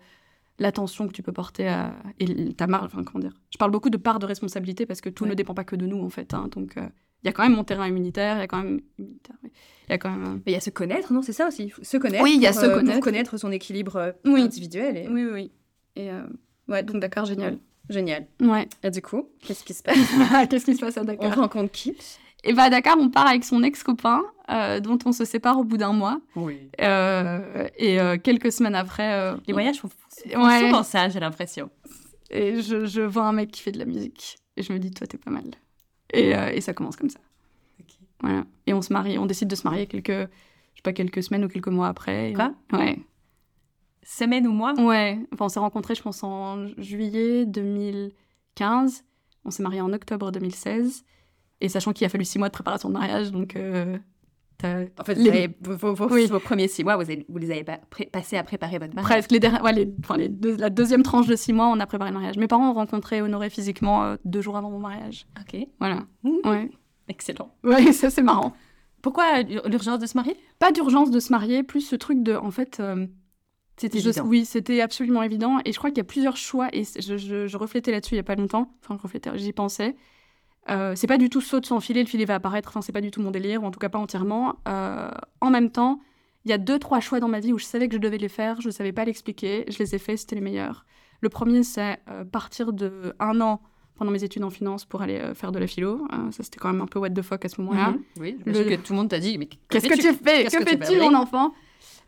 [0.60, 1.94] l'attention que tu peux porter à.
[2.20, 3.34] et ta marge, enfin, comment dire.
[3.52, 5.30] Je parle beaucoup de part de responsabilité parce que tout Ouais.
[5.32, 6.34] ne dépend pas que de nous, en fait.
[6.34, 6.48] hein.
[6.52, 6.88] donc, euh,
[7.24, 8.82] il y a quand même mon terrain immunitaire, il y a quand même.
[9.00, 9.08] Il
[9.90, 10.24] y a quand même.
[10.26, 11.74] euh, Mais il y a se connaître, non C'est ça aussi.
[11.82, 12.24] Se connaître.
[12.24, 13.00] Oui, il y a pour, se euh, pour connaître.
[13.00, 14.42] connaître son équilibre Oui.
[14.42, 14.98] individuel.
[14.98, 15.08] Et...
[15.10, 15.52] Oui, oui, oui.
[15.96, 16.22] Et euh,
[16.68, 17.58] ouais, donc Dakar, génial.
[17.90, 18.28] Génial.
[18.42, 18.68] Ouais.
[18.84, 19.98] Et du coup, qu'est-ce qui se passe?
[20.50, 21.96] Qu'est-ce qui se passe à On rencontre qui?
[22.48, 25.64] Et bah à Dakar, on part avec son ex-copain, euh, dont on se sépare au
[25.64, 26.20] bout d'un mois.
[26.36, 26.70] Oui.
[26.82, 29.90] Euh, et euh, quelques semaines après, euh, Les voyages font,
[30.38, 30.60] Ouais.
[30.68, 31.70] souvent ça, j'ai l'impression.
[32.30, 34.38] et je, je vois un mec qui fait de la musique.
[34.58, 35.44] Et je me dis, toi, t'es pas mal.
[36.14, 37.20] Et, euh, et ça commence comme ça.
[38.22, 38.46] Voilà.
[38.68, 41.44] Et on se marie, on décide de se marier quelques, je sais pas, quelques semaines
[41.46, 42.32] ou quelques mois après.
[42.36, 42.54] Quoi?
[42.74, 43.00] Ouais.
[44.04, 44.74] Semaine ou mois?
[44.80, 45.20] Ouais.
[45.34, 49.04] Enfin, on s'est rencontrés, je pense, en juillet 2015.
[49.46, 51.04] On s'est mariés en octobre 2016.
[51.62, 53.56] Et sachant qu'il a fallu six mois de préparation de mariage, donc.
[53.56, 53.98] euh,
[54.64, 56.26] En fait, Les- vous avez- vos, vos- vos- Oui.
[56.28, 57.78] vos premiers six mois, vous, avez- vous les avez pas
[58.12, 59.06] passés à préparer votre mariage.
[59.12, 59.32] Presque.
[59.32, 61.86] Les derni- ouais, les- enfin, les deux- la deuxième tranche de six mois, on a
[61.86, 62.38] préparé le mariage.
[62.38, 65.28] Mes parents ont rencontré Honoré physiquement euh, deux jours avant mon mariage.
[65.40, 66.06] Ok, Voilà.
[66.24, 66.38] Mhm.
[66.46, 66.70] Ouais.
[67.10, 67.54] excellent.
[67.64, 68.54] Ouais, ça c'est marrant.
[69.04, 70.36] Pourquoi l'urgence de se marier?
[70.58, 73.06] Pas d'urgence de se marier, plus ce truc de, en fait, euh,
[73.78, 74.24] C'était évident.
[74.26, 75.60] oui, c'était absolument évident.
[75.66, 76.70] Et je crois qu'il y a plusieurs choix.
[76.74, 78.72] Et je, je, je reflétais là-dessus il y a pas longtemps.
[78.84, 79.96] Enfin, je reflétais, j'y pensais.
[80.70, 82.70] Euh, c'est pas du tout saut de s'enfiler, le filet va apparaître.
[82.70, 84.56] Enfin, c'est pas du tout mon délire, ou en tout cas pas entièrement.
[84.68, 85.10] Euh,
[85.42, 86.00] en même temps,
[86.44, 88.18] il y a deux, trois choix dans ma vie où je savais que je devais
[88.18, 90.86] les faire, je savais pas l'expliquer, je les ai faits, c'était les meilleurs.
[91.22, 93.62] Le premier, c'est euh, partir de un an
[93.96, 96.06] pendant mes études en finance pour aller faire de la philo.
[96.32, 97.92] Ça, c'était quand même un peu what the fuck à ce moment-là.
[97.92, 98.02] Mhm.
[98.20, 98.64] Oui, Le- le...
[98.76, 100.78] que tout le monde t'a dit, mais Qu'est-ce que tu fais Qu'est-ce Que que tu
[100.78, 101.54] fais-tu, fais, oui mon enfant?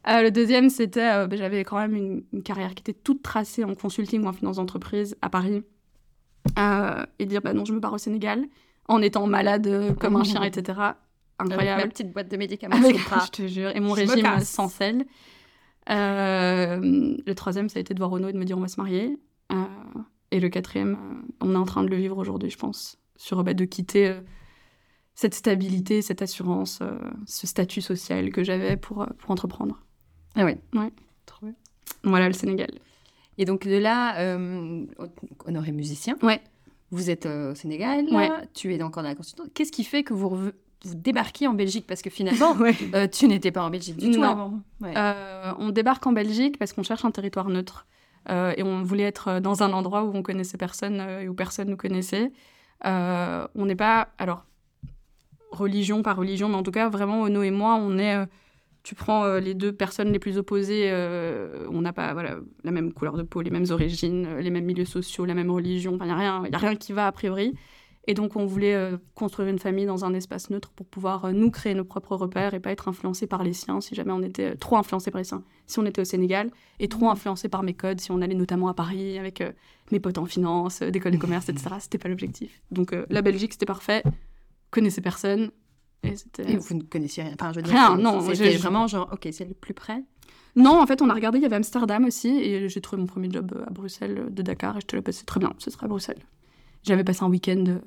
[0.10, 3.24] Euh, Le deuxième, c'était, euh, ben, j'avais quand même une, une carrière qui était toute
[3.24, 5.64] tracée en consulting ou en finance d'entreprise à Paris.
[6.58, 8.46] Euh, et dire, bah non, je me barre au Sénégal,
[8.88, 10.80] en étant malade euh, comme un chien, etc.
[11.40, 11.82] Avec Incroyable.
[11.84, 15.06] ma petite boîte de médicaments Avec, je te jure, et mon Je régime sans sel.
[15.90, 18.68] Euh, le troisième, ça a été de voir Renaud et de me dire on va
[18.68, 19.18] se marier.
[19.52, 19.66] Euh,
[20.32, 23.54] et le quatrième, on est en train de le vivre aujourd'hui, je pense, sur bah,
[23.54, 24.20] de quitter euh,
[25.14, 26.82] cette stabilité, cette assurance,
[27.26, 29.82] ce statut social que j'avais pour, pour entreprendre.
[30.36, 30.56] Ah oui.
[30.74, 30.92] Ouais.
[31.26, 31.56] Trop bien.
[32.04, 32.70] Voilà le Sénégal.
[33.38, 34.86] Et donc de là, euh,
[35.46, 36.16] Honoré musicien.
[36.24, 36.42] Ouais.
[36.92, 38.30] Vous êtes euh, au Sénégal, Ouais.
[38.54, 39.48] tu es encore dans la consultante.
[39.54, 40.52] Qu'est-ce qui fait que vous, vous
[40.96, 41.86] débarquez en Belgique?
[41.88, 42.76] Parce que finalement, Ouais.
[42.96, 44.30] euh, tu n'étais pas en Belgique du tout Non.
[44.30, 44.54] avant.
[44.82, 44.94] Ouais.
[44.96, 47.86] Euh, on débarque en Belgique parce qu'on cherche un territoire neutre.
[48.30, 51.30] Euh, et on voulait être euh, dans un endroit où on connaissait personne euh, et
[51.30, 52.32] où personne nous connaissait.
[52.86, 54.46] Euh, on n'est pas, alors,
[55.52, 58.16] religion par religion, mais en tout cas, vraiment, Ono et moi, on est.
[58.88, 62.72] tu prends euh, les deux personnes les plus opposées, euh, on n'a pas voilà, la
[62.72, 65.98] même couleur de peau, les mêmes origines, euh, les mêmes milieux sociaux, la même religion.
[66.00, 67.54] Il n'y a, rien- a rien qui va a priori.
[68.08, 71.74] Et donc, on voulait construire une famille dans un espace neutre pour pouvoir nous créer
[71.74, 74.78] nos propres repères et pas être influencés par les siens si jamais on était trop
[74.78, 75.44] influencés par les siens.
[75.66, 78.70] Si on était au Sénégal et trop influencés par mes codes, si on allait notamment
[78.70, 79.44] à Paris avec
[79.92, 81.76] mes potes en finance, d'école de commerce, etc.
[81.82, 82.62] C'était pas l'objectif.
[82.72, 84.02] Donc, la Belgique, c'était parfait.
[84.72, 85.52] Connaissais personne.
[86.48, 87.34] Et vous ne connaissiez rien.
[87.34, 90.04] Enfin, je veux dire, Rien, non, C'était vraiment genre, ok, c'est le plus près.
[90.58, 93.08] Non, en fait, on a regardé, il y avait Amsterdam aussi, et j'ai trouvé mon
[93.08, 95.54] premier job euh, à Bruxelles euh, de Dakar, et je te l'ai passé très bien,
[95.60, 96.24] ce serait à Bruxelles.
[96.82, 97.78] J'avais passé un week-end, euh,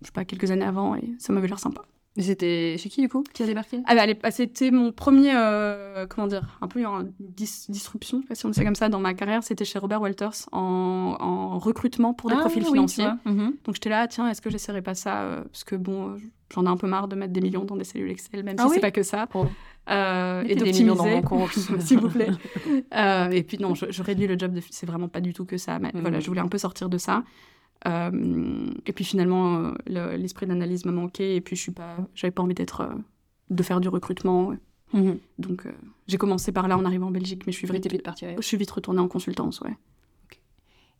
[0.00, 1.82] je sais pas, quelques années avant, et ça m'avait l'air sympa.
[2.16, 6.04] C'était chez qui du coup qui a débarqué Ah bah, bah, c'était mon premier, euh,
[6.08, 8.74] comment dire, un peu une dis- disruption, je sais pas si on dit ça comme
[8.74, 12.62] ça, dans ma carrière, c'était chez Robert Walters, en, en recrutement pour des Ah, profils
[12.64, 13.06] oui, financiers.
[13.24, 13.54] Mhm.
[13.64, 16.16] Donc j'étais là, tiens, est-ce que j'essaierais pas ça euh, Parce que bon, euh,
[16.52, 18.62] j'en ai un peu marre de mettre des millions dans des cellules Excel, même Ah
[18.64, 19.28] si oui c'est pas que ça.
[19.88, 21.22] Euh, et d'optimiser,
[21.80, 22.30] s'il vous plaît.
[22.96, 25.44] Euh, et puis non, je, je réduis le job de c'est vraiment pas du tout
[25.44, 25.78] que ça.
[25.78, 26.00] Mais Mhm.
[26.00, 27.22] voilà, je voulais un peu sortir de ça.
[27.86, 31.36] Euh, et puis finalement, euh, le- l'esprit d'analyse me manquait.
[31.36, 32.94] Et puis je suis pas, j'avais pas envie d'être, euh,
[33.50, 34.52] de faire du recrutement.
[34.92, 35.18] Mhm.
[35.38, 35.70] Donc euh,
[36.06, 38.36] j'ai commencé par là en arrivant en Belgique, mais je suis vite, vite parti, ouais.
[38.36, 39.76] je suis vite retournée en consultance, ouais.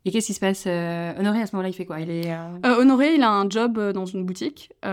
[0.05, 2.01] Et qu'est-ce qui se passe euh, Honoré, à ce moment-là, il fait quoi?
[2.01, 2.33] Il est.
[2.33, 4.87] euh, Honoré, il a un job dans une boutique et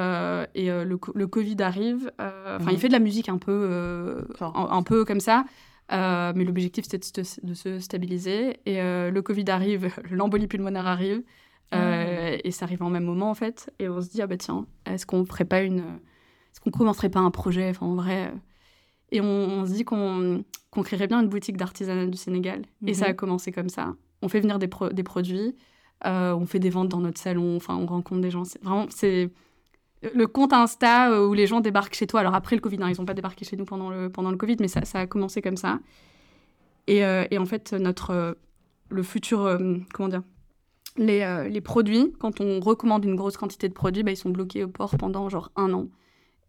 [0.70, 2.12] le, co- le Covid arrive.
[2.20, 2.70] Enfin, Mhm.
[2.72, 5.46] il fait de la musique un peu, un, un peu comme ça.
[5.92, 8.58] mais l'objectif, c'était de, se- de se stabiliser.
[8.66, 11.22] Et le Covid arrive, l'embolie pulmonaire arrive.
[11.74, 13.72] Euh, Et ça arrive en même moment, en fait.
[13.80, 15.80] Et on se dit, ah bah tiens, est-ce qu'on ferait pas une.
[15.80, 18.28] Est-ce qu'on commencerait pas un projet Enfin, en vrai.
[18.28, 18.36] euh,
[19.11, 22.63] Et on, on se dit qu'on qu'on créerait bien une boutique d'artisanat du Sénégal.
[22.86, 23.16] Et ça a Mhm.
[23.16, 23.95] commencé comme ça.
[24.22, 25.55] On fait venir des, pro- des produits.
[26.05, 28.43] Euh, on fait des ventes dans notre salon, enfin, on rencontre des gens.
[28.61, 29.30] Vraiment, c'est
[30.13, 32.20] le compte Insta où les gens débarquent chez toi.
[32.20, 34.36] Alors après le Covid, hein, ils n'ont pas débarqué chez nous pendant le, pendant le
[34.38, 35.80] Covid, mais ça, ça a commencé comme ça.
[36.88, 38.38] Et, euh, et en fait, notre,
[38.89, 39.57] le futur,
[39.93, 40.24] comment dire,
[40.98, 44.30] les, euh, les produits, quand on recommande une grosse quantité de produits, bah, ils sont
[44.30, 45.88] bloqués au port pendant genre un an.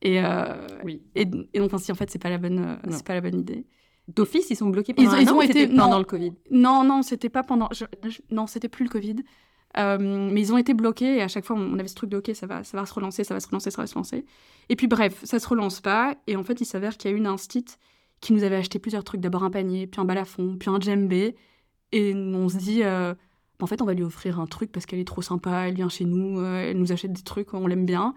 [0.03, 1.03] Et, euh, Oui.
[1.15, 2.93] et, et donc ainsi, en fait, c'est pas la bonne, euh, Non.
[2.97, 3.67] c'est pas la bonne idée.
[4.09, 5.99] D'office, ils sont bloqués Ils- pendant un ils an ont été- c'était pendant non.
[5.99, 6.33] le Covid?
[6.53, 7.69] Non, non, c'était pas pendant.
[7.73, 9.17] je- je- non, c'était plus le Covid.
[9.77, 12.31] Mais ils ont été bloqués et à chaque fois on avait ce truc de ok,
[12.35, 14.25] ça va, ça va se relancer, ça va se relancer, ça va se relancer.
[14.71, 16.15] Et puis bref, ça se relance pas.
[16.27, 17.65] Et en fait, il s'avère qu'il y a une instit
[18.23, 19.21] qui nous avait acheté plusieurs trucs.
[19.21, 21.37] D'abord un panier, puis un balafon, puis un djembé.
[21.93, 22.83] Et on se dit,
[23.61, 25.89] en fait, on va lui offrir un truc parce qu'elle est trop sympa, elle vient
[25.89, 28.15] chez nous, euh, elle nous achète des trucs, on l'aime bien.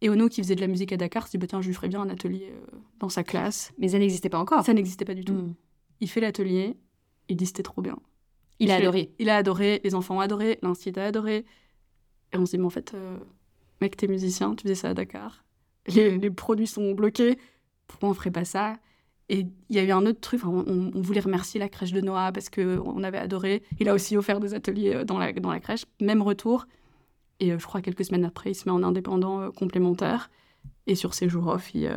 [0.00, 1.74] Et Ono, qui faisait de la musique à Dakar, se dit, bah, tiens, je lui
[1.74, 3.72] ferais bien un atelier euh, dans sa classe.
[3.78, 4.64] Mais ça n'existait pas encore.
[4.64, 5.34] Ça n'existait pas du tout.
[5.34, 5.54] Mm.
[6.00, 6.76] Il fait l'atelier,
[7.28, 7.96] il dit, c'était trop bien.
[8.58, 9.12] Il a adoré.
[9.20, 11.44] Il a adoré, les enfants ont adoré, l'institut a adoré.
[12.32, 13.16] Et on se dit, mais en fait, euh,
[13.80, 15.44] mec, t'es musicien, tu faisais ça à Dakar.
[15.86, 17.38] Les, les produits sont bloqués,
[17.86, 18.78] pourquoi on ferait pas ça?
[19.28, 22.00] Et il y a eu un autre truc, on, on voulait remercier la crèche de
[22.00, 23.62] Noah parce qu'on avait adoré.
[23.80, 26.66] Il a aussi offert des ateliers euh, dans la, dans la crèche, même retour.
[27.40, 30.30] Et euh, je crois quelques semaines après, il se met en indépendant euh, complémentaire.
[30.86, 31.90] Et sur ses jours off, il,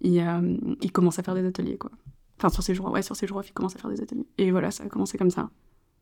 [0.00, 1.90] il, il commence à faire des ateliers, quoi.
[2.38, 4.26] Enfin, sur ses jours, ouais, sur ses jours off, il commence à faire des ateliers.
[4.38, 5.50] Et voilà, ça a commencé comme ça.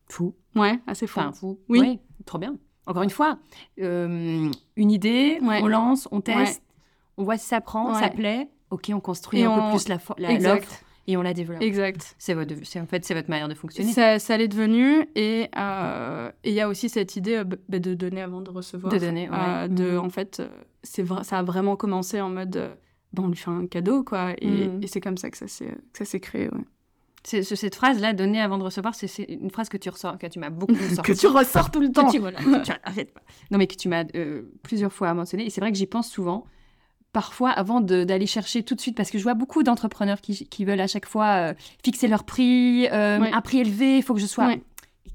[0.07, 0.33] Fou.
[0.55, 1.19] Ouais, assez fou.
[1.19, 1.59] Enfin, fou.
[1.69, 1.79] Oui.
[1.79, 2.55] Ouais, trop bien.
[2.87, 3.37] Encore une fois,
[3.79, 5.61] euh, une idée, Ouais.
[5.61, 6.63] on lance, on teste,
[7.17, 8.49] on voit si ça prend, ça plaît.
[8.71, 9.99] Ok, on construit Et un on- peu plus la
[11.07, 11.61] et on la développe.
[11.61, 12.15] Exact.
[12.19, 13.91] C'est votre, en fait c'est votre manière de fonctionner.
[13.91, 15.07] Ça, ça l'est devenu.
[15.15, 18.49] Et euh, et il y a aussi cette idée euh, bah, de donner avant de
[18.51, 18.93] recevoir.
[18.93, 19.35] De donner, ouais.
[19.37, 19.99] Euh, de, Mhm.
[19.99, 20.47] En fait, euh,
[20.83, 22.73] c'est ça a vraiment commencé en mode, euh,
[23.13, 24.33] bah, on lui fait un cadeau, quoi.
[24.39, 24.83] Et, Mhm.
[24.83, 26.63] et c'est comme ça que ça s'est que créé, ouais.
[27.23, 30.17] C'est- ce- cette phrase là, donner avant de recevoir, c'est une phrase que tu ressors,
[30.17, 31.11] que tu m'as beaucoup sorti.
[31.11, 32.09] que tu ressors tout le Que temps.
[32.09, 33.21] tu, voilà, que tu- arrête pas.
[33.51, 35.45] Non, mais que tu m'as euh, plusieurs fois mentionné.
[35.45, 36.45] Et c'est vrai que j'y pense souvent.
[37.13, 40.63] Parfois, avant d'aller chercher tout de suite, parce que je vois beaucoup d'entrepreneurs qui, qui
[40.63, 41.53] veulent à chaque fois euh,
[41.83, 43.31] fixer leur prix, euh, Ouais.
[43.33, 44.47] un prix élevé, il faut que je sois.
[44.47, 44.61] Ouais.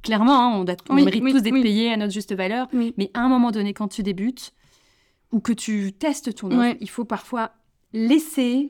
[0.02, 1.62] Clairement, hein, on, doit- on Oui, mérite oui, tous d'être oui.
[1.62, 2.68] payés à notre juste valeur.
[2.96, 4.52] Mais à un moment donné, quand tu débutes
[5.32, 6.76] ou que tu testes ton offre, Ouais.
[6.80, 7.52] il faut parfois
[7.92, 8.68] laisser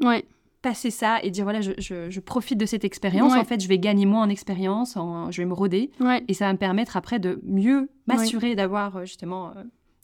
[0.63, 3.33] passer ça et dire voilà, je, je- je profite de cette expérience.
[3.33, 3.39] Ouais.
[3.39, 5.91] En fait, je vais gagner moi en expérience, en- je vais me roder.
[6.01, 6.25] Ouais.
[6.29, 9.51] Et ça va me permettre après de mieux m'assurer d'avoir euh, justement.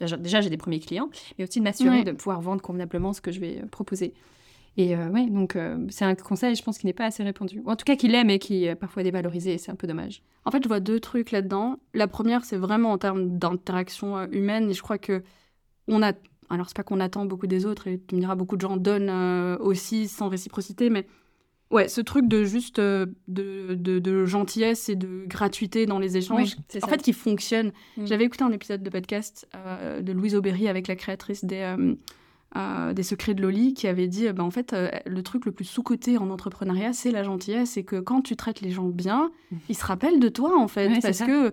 [0.07, 2.05] Déjà, j'ai des premiers clients, mais aussi de m'assurer Ouais.
[2.05, 4.15] de pouvoir vendre convenablement ce que je vais euh, proposer.
[4.79, 7.61] Et euh, ouais, donc euh, c'est un conseil, je pense, qui n'est pas assez répandu.
[7.65, 9.87] Ou en tout cas, qui l'est, mais qui est parfois dévalorisé, et c'est un peu
[9.87, 10.23] dommage.
[10.47, 11.77] En fait, je vois deux trucs là-dedans.
[11.93, 14.71] La première, c'est vraiment en termes d'interaction euh, humaine.
[14.71, 15.23] Et je crois que
[15.89, 16.13] on a.
[16.49, 18.77] Alors, c'est pas qu'on attend beaucoup des autres, et tu me diras, beaucoup de gens
[18.79, 21.07] donnent euh, aussi sans réciprocité, mais
[21.73, 26.17] ouais, ce truc de juste euh, de, de, de gentillesse et de gratuité dans les
[26.17, 27.73] échanges, c'est en fait, qui fonctionne.
[27.97, 28.07] Mm.
[28.07, 31.75] J'avais écouté un épisode de podcast euh, de Louise Aubéry avec la créatrice des.
[32.57, 35.65] euh, des secrets de Loli qui avait dit bah, en fait le truc le plus
[35.65, 39.31] sous-coté en entrepreneuriat c'est la gentillesse et que quand tu traites les gens bien
[39.71, 41.51] ils se rappellent de toi en fait parce que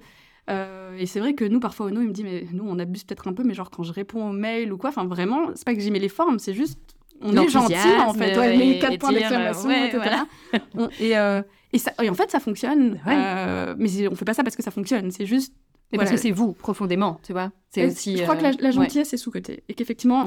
[0.50, 3.06] euh, et c'est vrai que nous parfois Ono il me dit mais nous on abuse
[3.06, 5.64] peut-être un peu mais genre quand je réponds aux mails ou quoi enfin vraiment c'est
[5.64, 6.78] pas que j'y mets les formes c'est juste
[7.22, 10.28] on est gentil en fait ouais, et- les quatre et points d'exclamation ouais, etc voilà.
[10.76, 11.42] On- et, euh,
[11.74, 13.14] et, ça- et en fait ça fonctionne Ouais.
[13.16, 15.54] Euh, mais on fait pas ça parce que ça fonctionne c'est juste
[15.92, 17.52] Mais parce que c'est vous, profondément, tu vois.
[17.72, 18.18] C'est aussi.
[18.18, 20.26] je crois que la, euh, la gentillesse est sous-cotée et qu'effectivement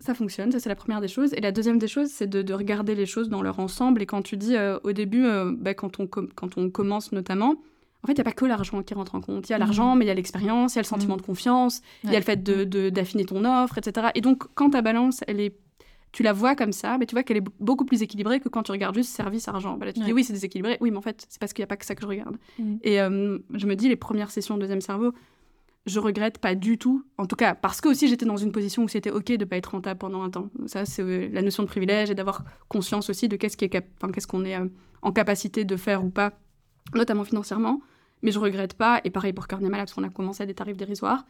[0.00, 1.32] ça fonctionne, ça c'est la première des choses.
[1.32, 4.02] Et la deuxième des choses, c'est de, de regarder les choses dans leur ensemble.
[4.02, 7.54] Et quand tu dis euh, au début, euh, bah, quand, on quand on commence notamment,
[8.02, 9.48] en fait, il n'y a pas que l'argent qui rentre en compte.
[9.48, 11.22] Il y a l'argent, mais il y a l'expérience, il y a le sentiment de
[11.22, 14.08] confiance, il y a le fait de- de- d'affiner ton offre, etc.
[14.14, 15.56] Et donc, quand ta balance, elle est,
[16.16, 18.62] tu la vois comme ça, bah, tu vois qu'elle est beaucoup plus équilibrée que quand
[18.62, 19.76] tu regardes juste service-argent.
[19.76, 20.06] Bah, là, tu Ouais.
[20.06, 20.78] dis oui, c'est déséquilibré.
[20.80, 22.38] Oui, mais en fait, c'est parce qu'il n'y a pas que ça que je regarde.
[22.58, 22.78] Mhm.
[22.82, 25.12] Et euh, je me dis, les premières sessions de Deuxième Cerveau,
[25.84, 27.04] je regrette pas du tout.
[27.18, 29.58] En tout cas, parce que aussi j'étais dans une position où c'était ok de pas
[29.58, 30.48] être rentable pendant un temps.
[30.64, 34.44] Ça, c'est euh, la notion de privilège et d'avoir conscience aussi de qu'est-ce qu'est-ce qu'on
[34.46, 34.66] est euh,
[35.02, 36.32] en capacité de faire ou pas,
[36.94, 37.82] notamment financièrement.
[38.22, 40.78] Mais je regrette pas, et pareil pour Carniamala, parce qu'on a commencé à des tarifs
[40.78, 41.26] dérisoires,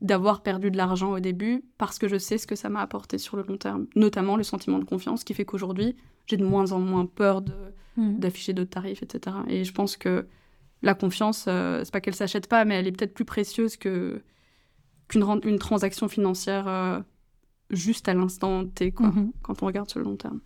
[0.00, 3.18] d'avoir perdu de l'argent au début, parce que je sais ce que ça m'a apporté
[3.18, 5.96] sur le long terme, notamment le sentiment de confiance qui fait qu'aujourd'hui,
[6.26, 7.42] j'ai de moins en moins peur
[7.96, 8.18] mmh.
[8.18, 9.36] d'afficher d'autres tarifs, etc.
[9.48, 10.26] Et je pense que
[10.82, 14.22] la confiance, euh, c'est pas qu'elle s'achète pas, mais elle est peut-être plus précieuse que
[15.08, 17.00] qu'une une transaction financière euh,
[17.70, 19.32] juste à l'instant T, quoi, mhm.
[19.42, 20.40] quand on regarde sur le long terme.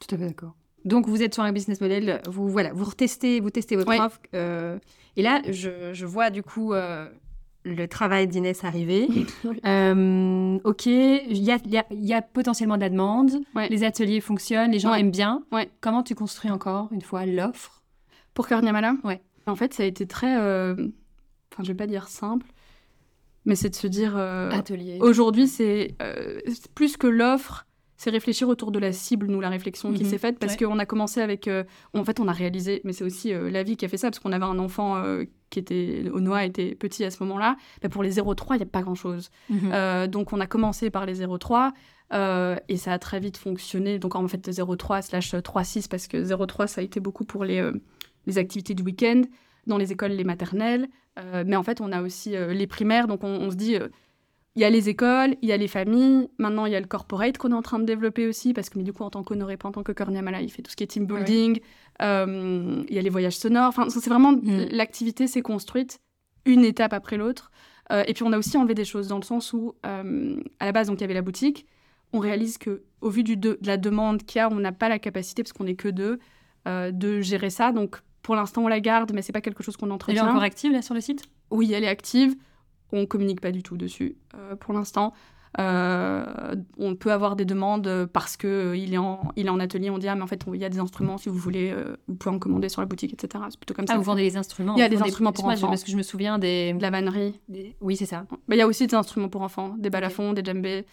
[0.00, 0.56] Tout à fait d'accord.
[0.84, 4.20] Donc vous êtes sur un business model, vous voilà, vous retestez, vous testez votre offre.
[4.34, 4.78] Euh,
[5.16, 6.74] et là, je, vois du coup
[7.64, 9.08] le travail d'Inès arriver.
[9.44, 13.32] ok, il y a, potentiellement de la demande,
[13.70, 15.42] les ateliers fonctionnent, les gens aiment bien.
[15.80, 17.82] Comment tu construis encore une fois l'offre?
[18.34, 19.22] Pour Carniamala Ouais.
[19.46, 20.38] En fait, ça a été très.
[20.38, 20.74] Euh,
[21.52, 22.46] enfin, je vais pas dire simple,
[23.44, 24.16] mais c'est de se dire.
[24.16, 24.98] Euh, Atelier.
[25.00, 26.40] Aujourd'hui, c'est euh,
[26.74, 30.10] plus que l'offre, c'est réfléchir autour de la cible, nous, la réflexion qui mhm.
[30.10, 31.48] s'est faite, parce qu'on a commencé avec.
[31.94, 34.18] en fait, on a réalisé, mais c'est aussi la vie qui a fait ça, parce
[34.18, 35.02] qu'on avait un enfant
[35.54, 36.10] qui était.
[36.12, 37.56] Onoa était petit à ce moment-là.
[37.82, 39.30] Mais pour les 0,3, il n'y a pas grand-chose.
[39.48, 40.06] Mhm.
[40.08, 41.72] donc, on a commencé par les 0,3.
[42.68, 43.98] et ça a très vite fonctionné.
[43.98, 47.70] Donc en fait 0,3 slash 3,6 parce que 0,3 ça a été beaucoup pour les,
[48.26, 49.22] les activités du week-end,
[49.66, 50.88] dans les écoles, les maternelles.
[51.18, 53.06] Euh, mais en fait, on a aussi euh, les primaires.
[53.06, 53.88] Donc, on, se dit, euh,
[54.56, 56.28] il y a les écoles, il y a les familles.
[56.38, 58.52] Maintenant, il y a le corporate qu'on est en train de développer aussi.
[58.52, 60.62] Parce que, mais du coup, en tant qu'honoré, pas en tant que Korniamala, il fait
[60.62, 61.60] tout ce qui est team building.
[62.00, 63.68] Il y a les voyages sonores.
[63.68, 64.68] Enfin, c'est vraiment, mm.
[64.70, 66.00] l'activité s'est construite
[66.44, 67.50] une étape après l'autre.
[67.90, 70.88] et puis, on a aussi enlevé des choses dans le sens où, à la base,
[70.88, 71.66] donc, il y avait la boutique.
[72.12, 74.88] On réalise que, au vu du de, la demande qu'il y a, on n'a pas
[74.88, 76.18] la capacité, parce qu'on n'est que deux,
[76.66, 77.72] de gérer ça.
[77.72, 80.22] Donc, pour l'instant, on la garde, mais c'est pas quelque chose qu'on entretient.
[80.22, 81.24] Elle est encore active là sur le site?
[81.50, 82.34] Oui, elle est active.
[82.90, 85.12] On communique pas du tout dessus euh, pour l'instant.
[85.60, 89.60] Euh, on peut avoir des demandes parce que euh, il est en il est en
[89.60, 89.90] atelier.
[89.90, 91.74] On dit ah mais en fait il y a des instruments si vous voulez
[92.08, 93.44] vous pouvez en commander sur la boutique etc.
[93.50, 93.98] C'est plutôt comme ah, ça.
[93.98, 94.74] vous vendez les instruments.
[94.76, 95.68] Il y a des instruments pour enfants.
[95.68, 97.40] Parce que je me souviens des de la vannerie.
[97.80, 98.26] Oui c'est ça.
[98.48, 100.86] Mais il y a aussi des instruments pour enfants, des balafons, des djembés.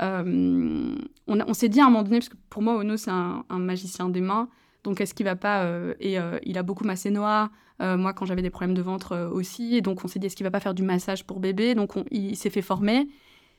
[0.00, 0.96] on,
[1.28, 3.58] on s'est dit à un moment donné parce que pour moi Ono c'est un, un
[3.58, 4.48] magicien des mains.
[4.84, 7.50] Donc, est-ce qu'il va pas euh, Et euh, il a beaucoup massé Noah.
[7.82, 9.76] Euh, moi, quand j'avais des problèmes de ventre aussi.
[9.76, 11.74] Et donc, on s'est dit, est-ce qu'il va pas faire du massage pour bébé?
[11.74, 13.08] Donc, il, s'est fait former.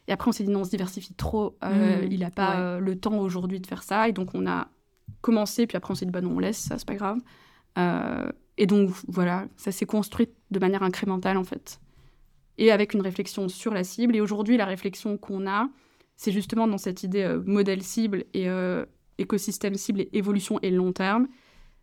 [0.08, 1.58] Et après, on s'est dit, non, on se diversifie trop.
[1.62, 2.08] Mmh.
[2.10, 4.08] il n'a pas le temps aujourd'hui de faire ça.
[4.10, 4.68] Et donc, on a
[5.22, 5.68] commencé.
[5.68, 7.20] Puis après, on s'est dit, bah non, on laisse, ça, c'est pas grave.
[8.58, 11.80] et donc, voilà, ça s'est construit de manière incrémentale, en fait.
[12.58, 14.16] Et avec une réflexion sur la cible.
[14.16, 15.70] Et aujourd'hui, la réflexion qu'on a,
[16.16, 18.48] c'est justement dans cette idée modèle cible et
[19.18, 21.28] écosystème cible et évolution et long terme,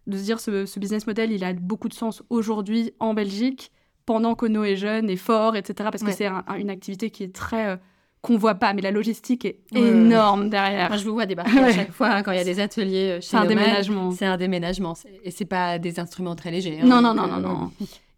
[0.06, 3.70] de se dire ce, ce business model, il a beaucoup de sens aujourd'hui en Belgique,
[4.06, 5.90] pendant qu'Ono est jeune et fort, etc.
[5.92, 7.78] Parce que c'est une activité qui est très...
[8.20, 10.88] Qu'on voit pas, mais la logistique est énorme derrière.
[10.88, 13.10] Moi, je vous vois débarquer à chaque fois hein, quand il y a des ateliers
[13.10, 14.10] euh, chez C'est un déménagement.
[14.10, 14.94] C'est un déménagement.
[15.24, 16.80] Et c'est pas des instruments très légers.
[16.80, 16.86] Hein.
[16.86, 17.70] non, non, non, non, non.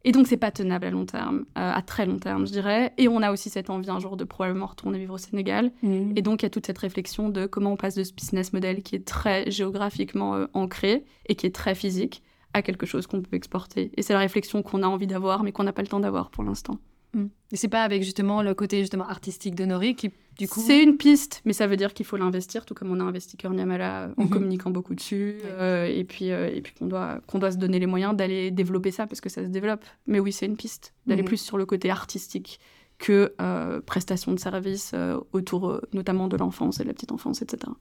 [0.05, 2.93] Et donc, c'est pas tenable à long terme, euh, à très long terme, je dirais.
[2.97, 5.73] Et on a aussi cette envie un jour de probablement retourner vivre au Sénégal.
[5.83, 6.13] Mmh.
[6.17, 8.53] Et donc, il y a toute cette réflexion de comment on passe de ce business
[8.55, 12.23] model qui est très géographiquement euh, ancré et qui est très physique
[12.55, 13.93] à quelque chose qu'on peut exporter.
[13.97, 16.31] Et c'est la réflexion qu'on a envie d'avoir, mais qu'on n'a pas le temps d'avoir
[16.31, 16.79] pour l'instant.
[17.13, 17.27] Mm.
[17.53, 20.97] Et c'est pas avec justement le côté justement artistique d'Honoré qui du coup c'est une
[20.97, 24.11] piste mais ça veut dire qu'il faut l'investir tout comme on a investi Cœur Niamala
[24.17, 24.31] en mhm.
[24.31, 27.81] communiquant beaucoup dessus euh, et puis euh, et puis qu'on doit qu'on doit se donner
[27.81, 30.95] les moyens d'aller développer ça parce que ça se développe mais oui c'est une piste
[31.07, 31.29] d'aller mhm.
[31.29, 32.61] plus sur le côté artistique
[32.99, 34.95] que euh, prestation de services
[35.33, 37.73] autour notamment de l'enfance et de la petite enfance etc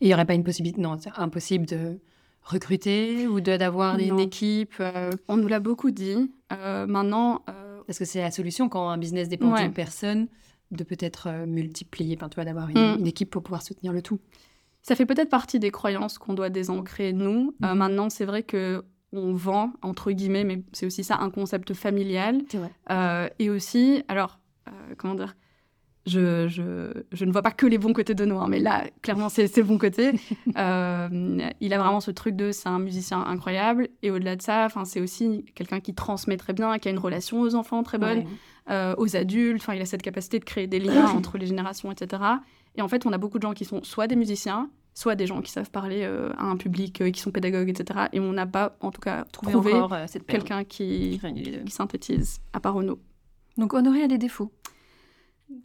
[0.00, 1.98] et il y aurait pas une possibilité non c'est impossible de
[2.42, 4.80] recruter ou d'avoir une équipe
[5.28, 7.42] on nous l'a beaucoup dit maintenant
[7.90, 10.28] parce que c'est la solution quand un business dépend d'une personne,
[10.70, 13.00] de peut-être euh, multiplier, enfin, tu vois, d'avoir mm.
[13.00, 14.20] une, équipe pour pouvoir soutenir le tout.
[14.80, 17.52] Ça fait peut-être partie des croyances qu'on doit désancrer, nous.
[17.64, 17.74] Euh, mm-hmm.
[17.74, 22.42] maintenant, c'est vrai que on vend, entre guillemets, mais c'est aussi ça, un concept familial.
[22.54, 22.70] Vrai.
[22.90, 24.38] Euh, et aussi, alors,
[24.96, 25.34] comment dire
[26.06, 29.54] je, je, ne vois pas que les bons côtés de Noah, mais là, clairement, c'est
[29.56, 30.12] le bon côté.
[30.56, 33.88] Euh, il a vraiment ce truc de c'est un musicien incroyable.
[34.02, 37.40] Et au-delà de ça, c'est aussi quelqu'un qui transmet très bien, qui a une relation
[37.40, 38.24] aux enfants très bonne,
[38.68, 39.64] euh, aux adultes.
[39.72, 42.22] Il a cette capacité de créer des liens entre les générations, etc.
[42.74, 45.26] Et en fait, on a beaucoup de gens qui sont soit des musiciens, soit des
[45.26, 48.08] gens qui savent parler euh, à un public, et qui sont pédagogues, etc.
[48.12, 49.72] Et on n'a pas, en tout cas, trouvé,
[50.26, 52.98] quelqu'un qui, qui synthétise, à part Renaud.
[53.56, 54.52] Donc Honoré a des défauts.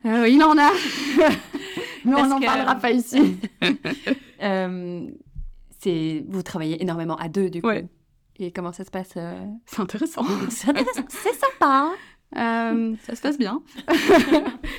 [0.05, 0.71] Euh, il en a.
[2.05, 3.37] Mais on n'en parlera pas ici.
[4.43, 5.09] euh,
[6.27, 7.67] vous travaillez énormément à deux, du coup.
[7.67, 7.85] Ouais.
[8.37, 9.45] Et comment ça se passe euh?
[9.65, 10.25] C'est intéressant.
[10.49, 11.03] c'est intéressant.
[11.09, 11.61] c'est sympa.
[11.61, 11.93] Hein
[12.37, 13.61] Euh, ça se passe bien.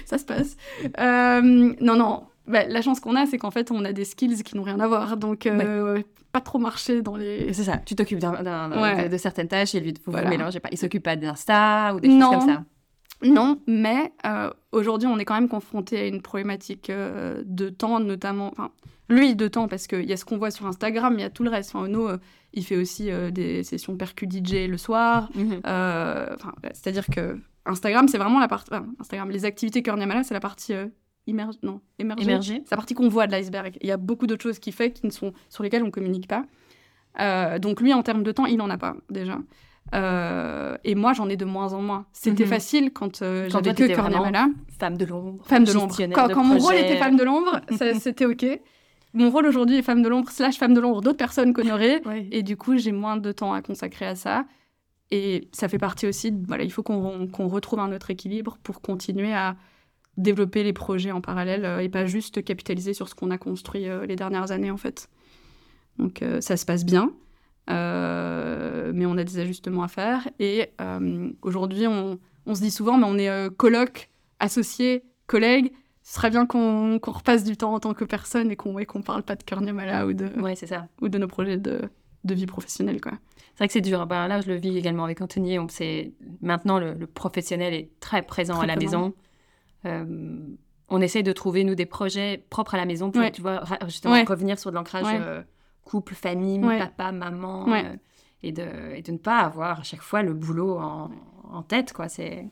[0.05, 0.57] ça se passe.
[0.99, 1.41] Euh,
[1.81, 2.25] non, non.
[2.47, 4.79] Bah, la chance qu'on a, c'est qu'en fait, on a des skills qui n'ont rien
[4.79, 5.17] à voir.
[5.17, 6.03] Donc, euh,
[6.33, 7.53] pas trop marcher dans les.
[7.53, 7.79] C'est ça.
[7.79, 10.27] Tu t'occupes de, certaines tâches et lui, vous voilà.
[10.27, 10.69] vous mélangez pas.
[10.71, 12.65] Il s'occupe pas d'Insta ou des choses comme ça.
[13.23, 14.13] Non, mais
[14.73, 18.49] aujourd'hui, on est quand même confronté à une problématique de temps, notamment.
[18.49, 18.71] Enfin,
[19.09, 21.31] lui, de temps, parce qu'il y a ce qu'on voit sur Instagram, il y a
[21.31, 21.75] tout le reste.
[21.75, 22.11] Enfin, Ono,
[22.53, 25.31] il fait aussi des sessions percu DJ le soir.
[25.35, 25.61] Mhm.
[26.73, 28.71] C'est-à-dire que Instagram, c'est vraiment la partie.
[29.01, 30.87] Instagram, les activités Cœur c'est la partie euh,
[31.63, 32.63] non, émergée.
[32.65, 33.77] C'est la partie qu'on voit de l'iceberg.
[33.81, 35.91] Il y a beaucoup d'autres choses qu'il fait qui ne sont, sur lesquelles on ne
[35.91, 36.45] communique pas.
[37.21, 39.39] Euh, donc lui, en termes de temps, il n'en a pas déjà.
[39.95, 42.07] Euh, et moi, j'en ai de moins en moins.
[42.13, 42.51] C'était mhm.
[42.51, 44.11] facile quand, j'avais que Cœur
[44.79, 45.45] Femme de l'ombre.
[45.45, 45.97] Femme de l'ombre.
[46.13, 47.61] Quand, mon rôle était femme de l'ombre,
[48.01, 48.45] c'était OK.
[49.15, 52.03] Mon rôle aujourd'hui est femme de l'ombre slash femme de l'ombre d'autres personnes qu'honorées.
[52.31, 54.45] Et du coup, j'ai moins de temps à consacrer à ça.
[55.11, 59.33] Et ça fait partie aussi, voilà, il faut qu'on retrouve un autre équilibre pour continuer
[59.33, 59.57] à
[60.17, 63.89] développer les projets en parallèle euh, et pas juste capitaliser sur ce qu'on a construit
[63.89, 65.09] euh, les dernières années en fait.
[65.99, 67.13] Donc euh, ça se passe bien,
[67.69, 70.29] mais on a des ajustements à faire.
[70.39, 70.71] Et
[71.43, 74.11] aujourd'hui, on, on, se dit souvent, mais on est coloc,
[74.41, 75.73] associé, collègue.
[76.03, 79.03] Ce serait bien qu'on repasse du temps en tant que personne et qu'on ne qu'on
[79.03, 80.87] parle pas de Kerniamala ou de, ouais, ça.
[81.01, 81.81] ou de nos projets de,
[82.27, 83.01] de vie professionnelle.
[83.03, 84.07] C'est vrai que c'est dur.
[84.07, 85.59] Ben, là, je le vis également avec Anthony.
[85.59, 85.67] On,
[86.43, 89.15] maintenant, le, professionnel est très présent à la maison.
[89.87, 90.05] Euh,
[90.89, 94.23] on essaye de trouver, nous, des projets propres à la maison pour, tu vois, justement
[94.25, 95.43] revenir sur de l'ancrage euh,
[95.87, 97.67] couple, famille, papa, maman.
[97.73, 97.97] Euh,
[98.43, 101.11] et, de, et de ne pas avoir à chaque fois le boulot en,
[101.51, 102.09] en tête, quoi.
[102.09, 102.47] C'est...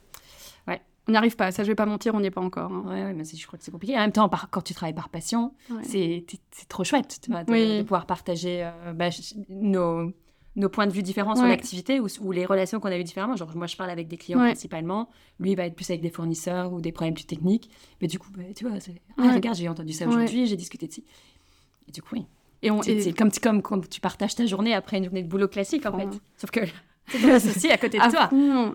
[0.67, 0.81] Ouais.
[1.07, 2.73] On n'y arrive pas, ça je vais pas mentir, on n'y est pas encore.
[2.73, 2.85] Hein.
[2.87, 3.95] Ouais, mais je crois que c'est compliqué.
[3.97, 6.25] En même temps, quand tu travailles par passion, c'est,
[6.69, 9.11] trop chouette de, pouvoir partager bah,
[9.51, 10.11] nos,
[10.57, 13.37] nos points de vue différents sur l'activité ou, les relations qu'on a eues différemment.
[13.37, 15.09] Genre, moi, je parle avec des clients principalement.
[15.41, 17.71] Lui, il va être plus avec des fournisseurs ou des problèmes plus techniques.
[18.01, 18.79] Mais du coup, bah, tu vois,
[19.19, 21.03] ah, regarde, j'ai entendu ça aujourd'hui, j'ai discuté de ça.
[21.89, 22.27] Et du coup, oui.
[22.65, 25.49] Et on, c'est, comme, comme quand tu partages ta journée après une journée de boulot
[25.49, 26.09] classique, en fait.
[26.39, 26.61] Sauf que
[27.09, 28.31] c'est associé à côté de toi.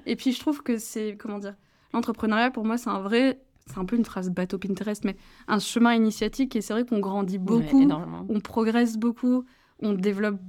[0.06, 1.56] Et puis, je trouve que c'est, comment dire,
[1.94, 5.16] l'entrepreneuriat, pour moi, c'est un vrai c'est un peu une phrase bateau Pinterest, mais
[5.48, 6.56] un chemin initiatique.
[6.56, 7.88] Et c'est vrai qu'on grandit beaucoup,
[8.30, 9.44] on progresse beaucoup,
[9.82, 10.40] on développe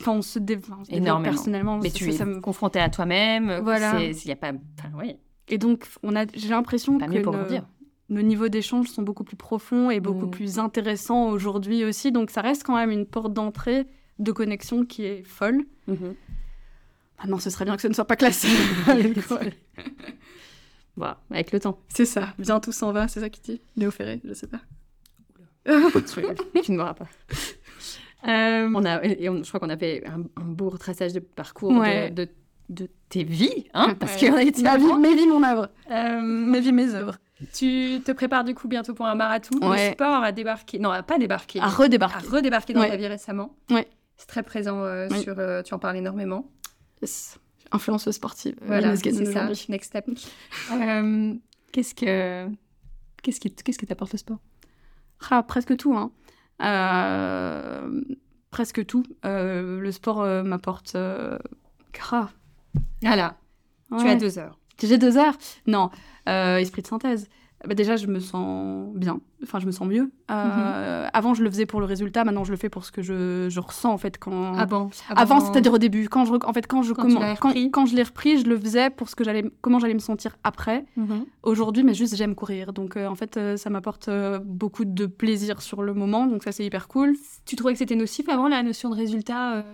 [0.00, 1.78] Enfin, on se, développe personnellement.
[1.78, 2.40] Mais tu es ça me...
[2.40, 3.60] confronté à toi-même.
[3.62, 4.02] Voilà.
[4.02, 4.52] Il y a pas.
[4.96, 5.18] ouais.
[5.48, 7.60] Et donc, on a, j'ai l'impression que nos,
[8.10, 10.30] nos, niveaux d'échange sont beaucoup plus profonds et beaucoup mm.
[10.30, 12.12] plus intéressants aujourd'hui aussi.
[12.12, 13.86] Donc, ça reste quand même une porte d'entrée
[14.18, 15.64] de connexion qui est folle.
[15.88, 16.14] Mm-hmm.
[17.18, 18.48] Ah non, ce serait bien que ce ne soit pas classé.
[20.96, 21.78] voilà, avec le temps.
[21.88, 22.34] C'est ça.
[22.38, 23.60] Bientôt s'en va, c'est ça qui dit?
[23.76, 24.60] Léo Ferré, je sais pas.
[25.66, 27.08] tu ne m'auras pas.
[28.26, 32.28] Euh, on a, et je crois qu'on a fait un, beau retraçage de parcours de,
[32.68, 34.30] de, tes vies, hein, parce que
[34.62, 37.16] ma vie, mes vies, mon œuvre, euh, mes vies, mes œuvres.
[37.54, 39.58] Tu te prépares du coup bientôt pour un marathon.
[39.60, 43.54] Le sport a débarqué, non, pas débarqué, a redébarqué, a redébarqué dans ta vie récemment.
[43.70, 43.88] Ouais.
[44.16, 46.50] C'est très présent euh, sur, tu en parles énormément.
[47.72, 48.56] Influenceuse sportive.
[48.62, 49.48] Voilà, c'est ça.
[49.68, 50.06] Next step.
[51.72, 52.48] qu'est-ce que,
[53.22, 54.38] qu'est-ce qui, qu'est-ce que t'apporte le sport?
[55.30, 56.12] Ah, presque tout, hein.
[56.62, 58.02] Euh,
[58.50, 59.04] presque tout.
[59.24, 60.96] Euh, le sport euh, m'apporte
[61.92, 62.30] grave.
[63.02, 63.36] Voilà.
[63.98, 64.58] Tu as deux heures.
[64.82, 65.90] J'ai deux heures Non.
[66.26, 67.28] esprit de synthèse.
[67.66, 69.20] Bah, déjà, je me sens bien.
[69.42, 70.10] Enfin, je me sens mieux.
[70.30, 71.10] Euh, mhm.
[71.12, 72.24] Avant, je le faisais pour le résultat.
[72.24, 74.54] Maintenant, je le fais pour ce que je, je ressens en fait quand.
[74.56, 76.08] Ah bon, avant, c'est-à-dire au début.
[76.08, 77.08] Quand je, en fait, quand je quand,
[77.70, 80.36] quand, je l'ai repris, je le faisais pour ce que j'allais, comment j'allais me sentir
[80.42, 80.86] après.
[80.96, 81.26] Mhm.
[81.42, 82.72] Aujourd'hui, mais juste j'aime courir.
[82.72, 84.08] Donc, euh, en fait, euh, ça m'apporte
[84.42, 86.26] beaucoup de plaisir sur le moment.
[86.26, 87.14] Donc, ça, c'est hyper cool.
[87.44, 89.64] Tu trouvais que c'était nocif avant la notion de résultat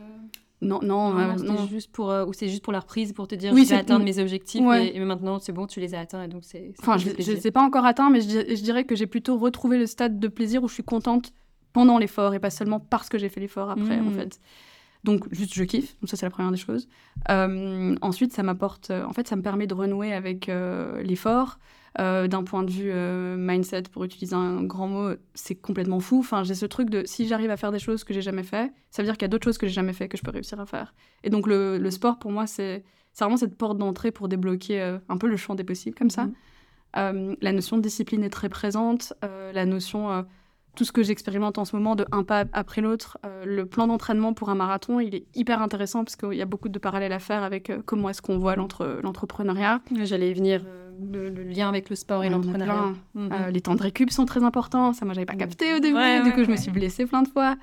[0.63, 3.65] non, non, non, juste pour ou c'est juste pour la reprise pour te dire oui,
[3.65, 6.45] je vais atteindre mes objectifs et, maintenant c'est bon tu les as atteints et donc
[6.45, 9.37] c'est enfin je, ne les ai pas encore atteints mais je, dirais que j'ai plutôt
[9.37, 11.33] retrouvé le stade de plaisir où je suis contente
[11.75, 14.15] pendant l'effort et pas seulement parce que j'ai fait l'effort après en mmh.
[14.15, 14.41] fait.
[15.05, 16.89] Donc juste je kiffe donc ça c'est la première des choses.
[17.29, 20.51] Ensuite ça m'apporte en fait ça me permet de renouer avec
[21.03, 21.59] l'effort
[21.99, 26.19] euh, d'un point de vue euh, mindset, pour utiliser un grand mot, c'est complètement fou.
[26.19, 28.71] Enfin, j'ai ce truc de si j'arrive à faire des choses que j'ai jamais fait,
[28.91, 30.31] ça veut dire qu'il y a d'autres choses que j'ai jamais fait que je peux
[30.31, 30.95] réussir à faire.
[31.25, 32.85] Et donc le, sport pour moi c'est
[33.19, 36.29] vraiment cette porte d'entrée pour débloquer euh, un peu le champ des possibles comme ça.
[36.97, 37.37] Mhm.
[37.41, 39.15] la notion de discipline est très présente.
[39.23, 40.27] la notion
[40.77, 43.19] tout ce que j'expérimente en ce moment de un pas après l'autre.
[43.45, 46.69] le plan d'entraînement pour un marathon, il est hyper intéressant parce qu'il y a beaucoup
[46.69, 49.81] de parallèles à faire avec comment est-ce qu'on voit l'entrepreneuriat.
[50.05, 50.63] J'allais venir
[51.01, 52.95] le, lien avec le sport et l'entrepreneuriat.
[53.15, 53.33] Mhm.
[53.33, 54.93] Euh, les temps de récup sont très importants.
[54.93, 56.23] Ça, moi, j'avais pas capté au début.
[56.25, 57.57] du coup, je me suis blessée plein de fois.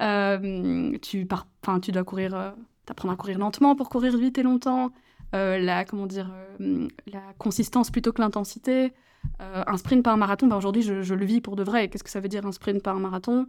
[0.00, 1.46] Euh, tu, pars,
[1.82, 2.50] tu dois courir, euh,
[2.86, 4.92] t'apprendre à courir lentement pour courir vite et longtemps.
[5.32, 8.92] la, comment dire, la consistance plutôt que l'intensité.
[9.40, 11.88] Un sprint par marathon, bah, aujourd'hui, je, le vis pour de vrai.
[11.88, 13.46] Qu'est-ce que ça veut dire un sprint par marathon?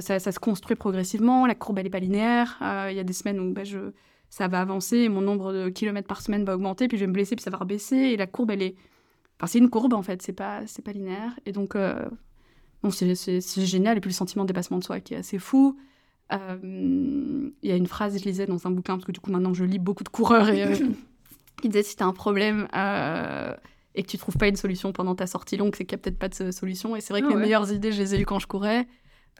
[0.00, 2.56] Ça, ça, se construit progressivement, la courbe, elle n'est pas linéaire.
[2.90, 3.90] Il y a des semaines où bah, je,
[4.30, 7.12] ça va avancer, mon nombre de kilomètres par semaine va augmenter, puis je vais me
[7.12, 8.74] blesser, puis ça va rebaisser, et la courbe, est...
[9.46, 11.38] C'est une courbe, en fait, c'est pas, c'est pas linéaire.
[11.44, 11.76] Et donc,
[12.90, 15.76] c'est, génial, et puis le sentiment de dépassement de soi qui est assez fou.
[16.30, 19.52] Il y a une phrase, je lisais dans un bouquin, parce que du coup, maintenant,
[19.52, 20.50] je lis beaucoup de coureurs,
[21.60, 22.66] qui disait, si tu as un problème
[23.94, 26.02] et que tu trouves pas une solution pendant ta sortie longue, c'est qu'il n'y a
[26.02, 26.96] peut-être pas de solution.
[26.96, 28.86] Et c'est vrai que ah les meilleures idées, je les ai eues quand je courais.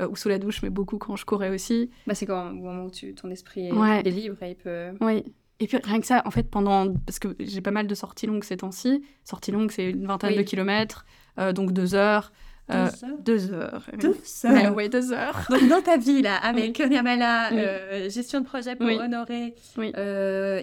[0.00, 1.88] Euh, ou sous la douche, mais beaucoup quand je courais aussi.
[2.08, 4.88] Bah, c'est quand au moment où tu, ton esprit est, libre et il peut.
[5.00, 5.24] Oui.
[5.60, 6.92] Et puis rien que ça, en fait, pendant.
[6.92, 9.04] Parce que j'ai pas mal de sorties longues ces temps-ci.
[9.22, 11.06] Sorties longues, c'est une vingtaine de kilomètres,
[11.38, 12.32] euh, donc deux heures.
[12.70, 12.88] Euh,
[13.20, 13.86] deux heures.
[13.98, 14.74] Deux heures.
[14.74, 15.46] Oui, deux heures.
[15.50, 19.54] Donc, dans ta vie, là, avec Nyamala, gestion de projet pour honorer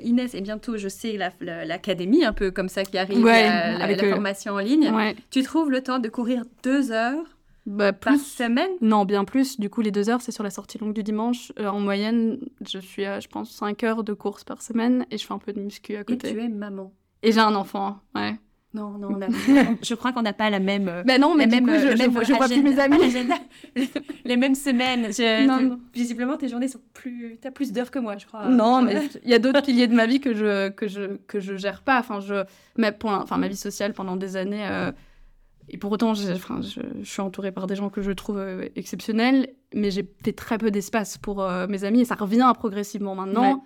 [0.03, 4.53] Inès, et bientôt, je sais, l'académie, un peu comme ça, qui arrive, avec la, formation
[4.53, 4.91] en ligne,
[5.29, 7.25] tu trouves le temps de courir deux heures
[7.65, 8.11] bah, plus...
[8.11, 8.71] Par semaine?
[8.81, 9.59] Non, bien plus.
[9.59, 11.51] Du coup, les deux heures, c'est sur la sortie longue du dimanche.
[11.59, 15.17] Euh, en moyenne, je suis à, je pense, 5 heures de course par semaine et
[15.17, 16.29] je fais un peu de muscu à côté.
[16.29, 16.91] Et tu es maman.
[17.23, 18.33] Et j'ai un enfant, ouais.
[18.73, 19.19] Non, non,
[19.83, 21.03] je crois qu'on n'a pas la même.
[21.05, 23.13] Ben non, mais même, je, je, vois plus mes amis.
[24.25, 25.09] les mêmes semaines.
[25.45, 27.37] non, Visiblement, tes journées sont plus.
[27.41, 28.47] Tu as plus d'heures que moi, je crois.
[28.47, 31.41] Non, mais il y a d'autres piliers de ma vie que je, que je, que
[31.41, 31.99] je gère pas.
[31.99, 32.45] Enfin, je,
[32.77, 34.65] mais pour, enfin, ma vie sociale pendant des années.
[34.65, 34.91] Euh,
[35.73, 39.53] et pour autant, je, je, suis entourée par des gens que je trouve euh, exceptionnels,
[39.73, 43.63] mais j'ai fait très peu d'espace pour euh, mes amis et ça revient progressivement maintenant.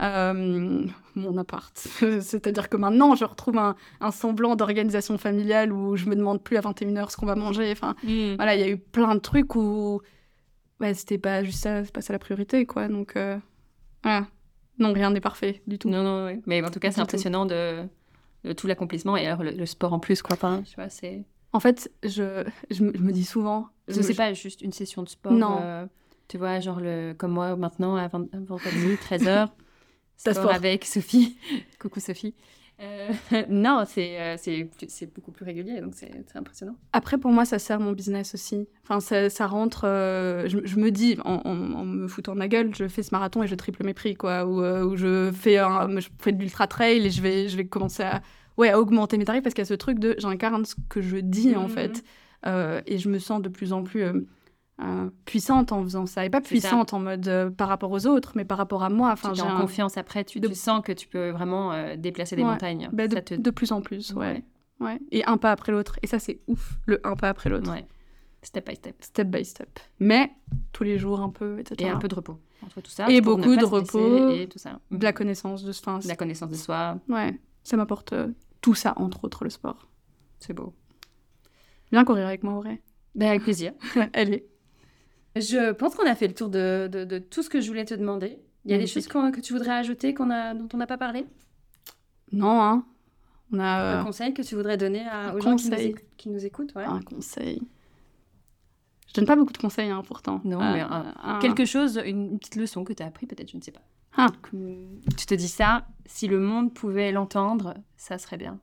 [0.00, 1.76] Euh, mon appart.
[2.20, 3.76] C'est-à-dire que maintenant, je retrouve un,
[4.10, 7.70] semblant d'organisation familiale où je me demande plus à 21h ce qu'on va manger.
[7.70, 8.36] Enfin, mm.
[8.36, 10.00] voilà, il y a eu plein de trucs où
[10.80, 12.88] ouais, c'était pas juste ça, c'est pas ça la priorité, quoi.
[12.88, 13.14] Donc,
[14.02, 14.26] voilà.
[14.78, 15.90] Non, rien n'est parfait du tout.
[15.90, 16.40] Non, non, oui.
[16.46, 17.84] Mais en tout cas, c'est impressionnant de,
[18.56, 20.34] tout l'accomplissement et alors le, sport en plus, quoi.
[20.34, 21.24] Enfin, tu vois, c'est.
[21.52, 23.68] En fait, je, je, me dis souvent.
[23.88, 25.32] Ce n'est pas juste une session de sport.
[25.32, 25.58] Non.
[25.60, 25.86] Euh,
[26.28, 29.48] tu vois, genre le, comme moi maintenant, à 20, 13h.
[30.16, 31.36] Ça sport avec Sophie.
[31.80, 32.34] Coucou Sophie.
[32.80, 33.12] Euh,
[33.48, 36.76] non, euh, c'est beaucoup plus régulier, donc c'est impressionnant.
[36.92, 38.68] Après, pour moi, ça sert mon business aussi.
[38.84, 39.82] Enfin, ça, ça rentre.
[39.84, 43.54] je, me dis, en, me foutant de ma gueule, je fais ce marathon et je
[43.56, 44.46] triple mes prix, quoi.
[44.46, 47.66] Ou, ou je, fais un, je fais de l'ultra trail et je vais, je vais
[47.66, 48.22] commencer à,
[48.56, 51.00] ouais, à augmenter mes tarifs parce qu'il y a ce truc de j'incarne ce que
[51.00, 51.70] je dis en mmh.
[51.70, 52.04] fait.
[52.46, 54.26] Euh, et je me sens de plus en plus euh,
[54.82, 56.24] euh, puissante en faisant ça.
[56.24, 59.10] Et pas puissante en mode par rapport aux autres, mais par rapport à moi.
[59.12, 62.88] Enfin, j'ai en confiance après, tu, tu, sens que tu peux vraiment déplacer des montagnes.
[62.92, 64.42] Bah, de, plus en plus, ouais.
[64.80, 64.98] ouais.
[65.10, 65.98] Et un pas après l'autre.
[66.02, 67.70] Et ça, c'est ouf, le un pas après l'autre.
[67.70, 67.86] Ouais.
[68.44, 68.96] Step by step.
[69.00, 69.78] Step by step.
[70.00, 70.32] Mais
[70.72, 71.88] tous les jours un peu, etc.
[71.88, 73.08] Et un peu de repos entre tout ça.
[73.08, 74.30] Et beaucoup de repos.
[74.30, 74.80] Et tout ça.
[74.90, 76.98] De la connaissance de, fin, la connaissance de soi.
[77.08, 78.28] Ouais ça m'apporte euh,
[78.60, 79.88] tout ça, entre autres le sport.
[80.38, 80.74] C'est beau.
[81.90, 82.80] Viens courir avec moi, Auré.
[83.14, 83.72] Ben, avec plaisir.
[84.12, 84.46] Allez.
[85.36, 87.94] Je pense qu'on a fait le tour de, de, tout ce que je voulais te
[87.94, 88.38] demander.
[88.64, 90.98] Il y a des choses que tu voudrais ajouter qu'on a, dont on n'a pas
[90.98, 91.26] parlé?
[92.32, 92.84] Non, hein.
[93.52, 96.28] On a, Un euh, conseil que tu voudrais donner à, aux gens qui nous, qui
[96.30, 96.84] nous, écoutent ouais?
[96.84, 97.62] Un conseil.
[99.08, 100.40] Je donne pas beaucoup de conseils, hein, pourtant.
[100.44, 103.62] Non, mais euh, quelque chose, une, petite leçon que tu as appris, peut-être, je ne
[103.62, 103.82] sais pas.
[104.16, 104.28] Ah.
[105.16, 108.58] Tu te dis ça, si le monde pouvait l'entendre, ça serait bien.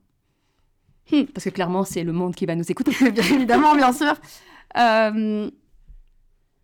[1.11, 1.23] Hmm.
[1.33, 2.91] Parce que clairement, c'est le monde qui va nous écouter.
[3.11, 4.13] bien évidemment, bien sûr.
[4.77, 5.49] Euh...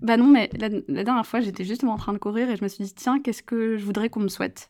[0.02, 2.68] Bah non, mais la, dernière fois, j'étais justement en train de courir et je me
[2.68, 4.70] suis dit, tiens, qu'est-ce que je voudrais qu'on me souhaite?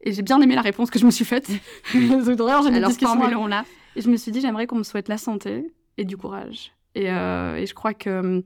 [0.00, 1.50] Et j'ai bien aimé la réponse que je me suis faite.
[1.94, 3.64] Alors, formulons-la.
[3.96, 6.72] Et je me suis dit, j'aimerais qu'on me souhaite la santé et du courage.
[6.94, 8.42] Et, euh, et je crois que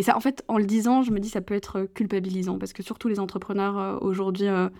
[0.00, 2.72] et ça, en fait, en le disant, je me dis ça peut être culpabilisant parce
[2.72, 4.70] que surtout les entrepreneurs euh, aujourd'hui euh,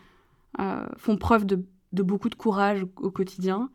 [0.61, 1.63] euh, font preuve de,
[1.93, 3.69] beaucoup de courage au, quotidien.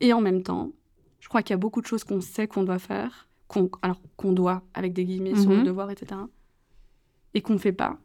[0.00, 0.72] et en même temps,
[1.20, 4.00] je crois qu'il y a beaucoup de choses qu'on sait qu'on doit faire, qu'on, alors
[4.16, 5.66] qu'on doit, avec des guillemets sur le mhm.
[5.66, 6.20] devoir, etc.
[7.34, 7.98] Et qu'on ne fait pas.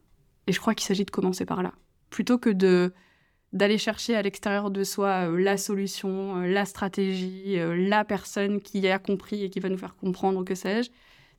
[0.45, 1.73] Et je crois qu'il s'agit de commencer par là.
[2.11, 2.93] Plutôt que de
[3.53, 9.43] d'aller chercher à l'extérieur de soi la solution, la stratégie, la personne qui a compris
[9.43, 10.91] et qui va nous faire comprendre, que sais-je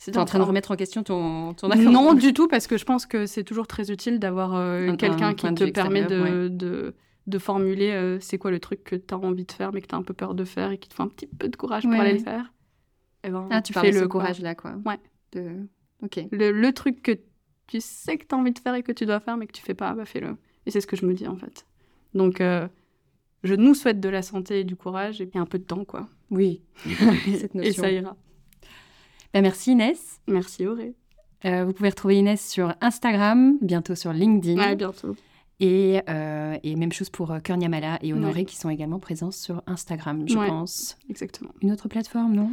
[0.04, 2.84] c'est en train de remettre en question ton, ton Non, du tout, parce que je
[2.84, 6.94] pense que c'est toujours très utile d'avoir euh, quelqu'un qui te permet de, de,
[7.28, 9.86] de, formuler euh, c'est quoi le truc que tu as envie de faire, mais que
[9.86, 11.54] tu as un peu peur de faire et qui te fait un petit peu de
[11.54, 12.52] courage pour aller le faire.
[13.22, 14.74] Et eh ben, ah, tu fais le courage-là, quoi.
[14.84, 14.98] Ouais.
[15.32, 15.68] De...
[16.02, 16.18] Ok.
[16.32, 17.12] Le, le, truc que
[17.68, 19.52] tu sais que tu as envie de faire et que tu dois faire, mais que
[19.52, 20.36] tu fais pas, bah fais-le.
[20.66, 21.64] Et c'est ce que je me dis, en fait.
[22.12, 22.66] Donc, euh,
[23.44, 26.08] je nous souhaite de la santé et du courage et un peu de temps, quoi.
[26.30, 26.62] Oui.
[26.84, 27.70] Cette notion.
[27.70, 28.16] et ça ira.
[29.34, 30.20] Bah, merci Inès.
[30.28, 30.94] Merci Auré.
[31.44, 34.58] Euh, vous pouvez retrouver Inès sur Instagram, bientôt sur LinkedIn.
[34.60, 35.16] Ouais, bientôt.
[35.60, 39.30] Et, euh, et même chose pour euh, Cœur Niamala et Honoré qui sont également présents
[39.30, 40.48] sur Instagram, je Ouais.
[40.48, 40.96] pense.
[41.08, 41.50] Exactement.
[41.62, 42.50] Une autre plateforme, non?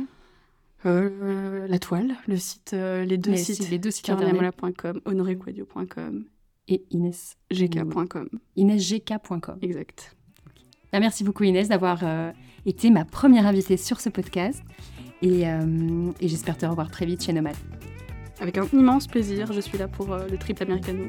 [0.86, 4.34] Euh, la toile, le site, euh, les deux Les sites, sites- les deux sites internet.
[4.40, 6.26] carniamala.com, honorequadio.com,
[6.70, 7.36] Et Inès.
[7.52, 8.30] gk.com.
[8.58, 9.58] InèsGK.com.
[9.62, 10.16] Exact.
[10.94, 12.32] Bah, merci beaucoup Inès d'avoir euh,
[12.66, 14.64] été ma première invitée sur ce podcast.
[15.22, 17.56] Et, euh, et j'espère te revoir très vite chez Nomad.
[18.42, 21.04] Avec un immense plaisir, je suis là pour euh, le triple americano.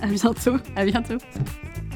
[0.00, 0.56] À bientôt.
[0.76, 1.18] À bientôt.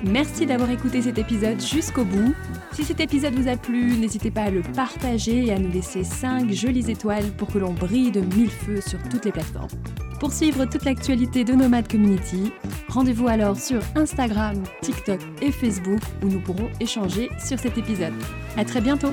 [0.05, 2.35] Merci d'avoir écouté cet épisode jusqu'au bout.
[2.73, 6.05] Si cet épisode vous a plu, n'hésitez pas à le partager et à nous laisser
[6.05, 9.69] 5 jolies étoiles pour que l'on brille de mille feux sur toutes les plateformes.
[10.21, 12.53] Pour suivre toute l'actualité de Nomad Community,
[12.89, 18.15] rendez-vous alors sur Instagram, TikTok et Facebook où nous pourrons échanger sur cet épisode.
[18.57, 19.11] À très bientôt